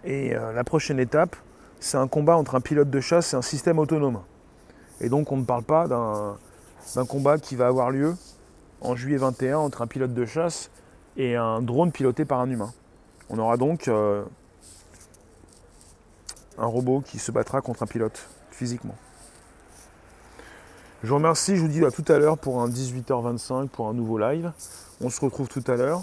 Et 0.04 0.34
la 0.34 0.66
prochaine 0.66 1.00
étape, 1.00 1.38
c'est 1.80 1.98
un 1.98 2.10
combat 2.10 2.36
entre 2.36 2.56
un 2.56 2.62
pilote 2.62 2.90
de 2.90 3.00
chasse 3.00 3.34
et 3.34 3.38
un 3.38 3.42
système 3.42 3.80
autonome. 3.80 4.22
Et 5.00 5.10
donc 5.10 5.32
on 5.32 5.38
ne 5.38 5.44
parle 5.44 5.64
pas 5.64 5.88
d'un 5.88 7.06
combat 7.06 7.38
qui 7.38 7.56
va 7.56 7.68
avoir 7.68 7.92
lieu 7.92 8.16
en 8.82 8.96
juillet 8.96 9.18
21 9.18 9.58
entre 9.58 9.82
un 9.82 9.88
pilote 9.88 10.14
de 10.14 10.26
chasse 10.26 10.70
et 11.18 11.36
un 11.36 11.62
drone 11.62 11.92
piloté 11.92 12.26
par 12.26 12.40
un 12.40 12.50
humain. 12.50 12.74
On 13.30 13.38
aura 13.38 13.58
donc 13.58 13.88
euh, 13.88 14.24
un 16.58 16.66
robot 16.66 17.02
qui 17.02 17.20
se 17.20 17.32
battra 17.32 17.62
contre 17.62 17.84
un 17.84 17.88
pilote 17.88 18.30
physiquement. 18.52 18.96
Je 21.04 21.10
vous 21.10 21.16
remercie, 21.16 21.58
je 21.58 21.62
vous 21.62 21.68
dis 21.68 21.84
à 21.84 21.92
tout 21.92 22.06
à 22.08 22.18
l'heure 22.18 22.38
pour 22.38 22.62
un 22.62 22.70
18h25 22.70 23.68
pour 23.68 23.90
un 23.90 23.94
nouveau 23.94 24.18
live. 24.18 24.54
On 25.02 25.10
se 25.10 25.20
retrouve 25.20 25.50
tout 25.50 25.64
à 25.68 25.76
l'heure. 25.76 26.02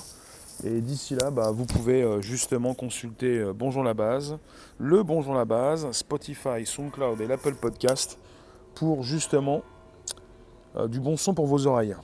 Et 0.63 0.83
d'ici 0.83 1.15
là, 1.15 1.31
bah, 1.31 1.51
vous 1.51 1.65
pouvez 1.65 2.03
euh, 2.03 2.21
justement 2.21 2.75
consulter 2.75 3.39
euh, 3.39 3.55
Bonjour 3.55 3.83
la 3.83 3.95
base, 3.95 4.37
le 4.77 5.03
Bonjour 5.03 5.33
la 5.33 5.47
base, 5.47 5.91
Spotify, 5.93 6.67
SoundCloud 6.67 7.19
et 7.23 7.27
l'Apple 7.27 7.55
Podcast 7.55 8.19
pour 8.75 9.03
justement 9.03 9.63
du 10.87 11.01
bon 11.01 11.17
son 11.17 11.33
pour 11.33 11.47
vos 11.47 11.67
oreilles. 11.67 11.97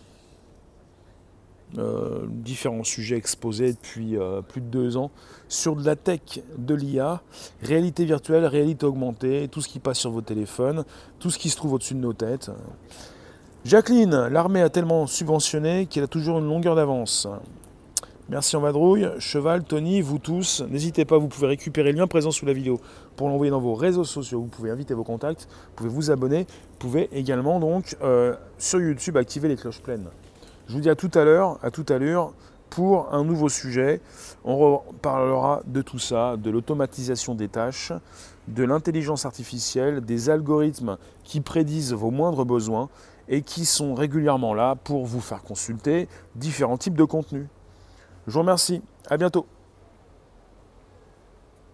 Euh, 1.78 2.20
différents 2.28 2.84
sujets 2.84 3.16
exposés 3.16 3.72
depuis 3.72 4.16
euh, 4.16 4.40
plus 4.40 4.60
de 4.60 4.66
deux 4.66 4.96
ans 4.96 5.10
sur 5.48 5.74
de 5.74 5.84
la 5.84 5.96
tech, 5.96 6.20
de 6.56 6.74
l'IA, 6.74 7.20
réalité 7.60 8.04
virtuelle, 8.04 8.46
réalité 8.46 8.86
augmentée, 8.86 9.48
tout 9.50 9.60
ce 9.60 9.68
qui 9.68 9.80
passe 9.80 9.98
sur 9.98 10.12
vos 10.12 10.20
téléphones, 10.20 10.84
tout 11.18 11.28
ce 11.28 11.38
qui 11.38 11.50
se 11.50 11.56
trouve 11.56 11.74
au-dessus 11.74 11.94
de 11.94 11.98
nos 11.98 12.12
têtes. 12.12 12.52
Jacqueline, 13.64 14.28
l'armée 14.28 14.62
a 14.62 14.70
tellement 14.70 15.08
subventionné 15.08 15.86
qu'elle 15.86 16.04
a 16.04 16.06
toujours 16.06 16.38
une 16.38 16.46
longueur 16.46 16.76
d'avance. 16.76 17.26
Merci 18.28 18.56
en 18.56 18.60
vadrouille, 18.60 19.08
Cheval, 19.18 19.64
Tony, 19.64 20.00
vous 20.00 20.18
tous, 20.18 20.62
n'hésitez 20.70 21.04
pas, 21.04 21.18
vous 21.18 21.28
pouvez 21.28 21.48
récupérer 21.48 21.90
le 21.92 21.98
lien 21.98 22.06
présent 22.06 22.30
sous 22.30 22.46
la 22.46 22.52
vidéo 22.52 22.80
pour 23.16 23.28
l'envoyer 23.28 23.50
dans 23.50 23.60
vos 23.60 23.74
réseaux 23.74 24.04
sociaux, 24.04 24.40
vous 24.40 24.46
pouvez 24.46 24.70
inviter 24.70 24.94
vos 24.94 25.04
contacts, 25.04 25.48
vous 25.50 25.74
pouvez 25.74 25.90
vous 25.90 26.10
abonner, 26.12 26.46
vous 26.70 26.78
pouvez 26.78 27.08
également 27.12 27.60
donc 27.60 27.96
euh, 28.02 28.34
sur 28.56 28.80
YouTube 28.80 29.16
activer 29.16 29.48
les 29.48 29.56
cloches 29.56 29.80
pleines. 29.80 30.08
Je 30.68 30.74
vous 30.74 30.80
dis 30.80 30.90
à 30.90 30.96
tout 30.96 31.10
à 31.14 31.24
l'heure, 31.24 31.58
à 31.62 31.70
toute 31.70 31.90
allure, 31.90 32.32
pour 32.70 33.14
un 33.14 33.24
nouveau 33.24 33.48
sujet. 33.48 34.00
On 34.44 34.56
reparlera 34.56 35.62
de 35.66 35.80
tout 35.80 36.00
ça, 36.00 36.36
de 36.36 36.50
l'automatisation 36.50 37.34
des 37.34 37.48
tâches, 37.48 37.92
de 38.48 38.64
l'intelligence 38.64 39.26
artificielle, 39.26 40.00
des 40.00 40.28
algorithmes 40.28 40.98
qui 41.22 41.40
prédisent 41.40 41.92
vos 41.92 42.10
moindres 42.10 42.44
besoins 42.44 42.88
et 43.28 43.42
qui 43.42 43.64
sont 43.64 43.94
régulièrement 43.94 44.54
là 44.54 44.74
pour 44.74 45.06
vous 45.06 45.20
faire 45.20 45.42
consulter 45.42 46.08
différents 46.34 46.78
types 46.78 46.96
de 46.96 47.04
contenus. 47.04 47.46
Je 48.26 48.32
vous 48.32 48.40
remercie, 48.40 48.82
à 49.08 49.16
bientôt. 49.16 49.46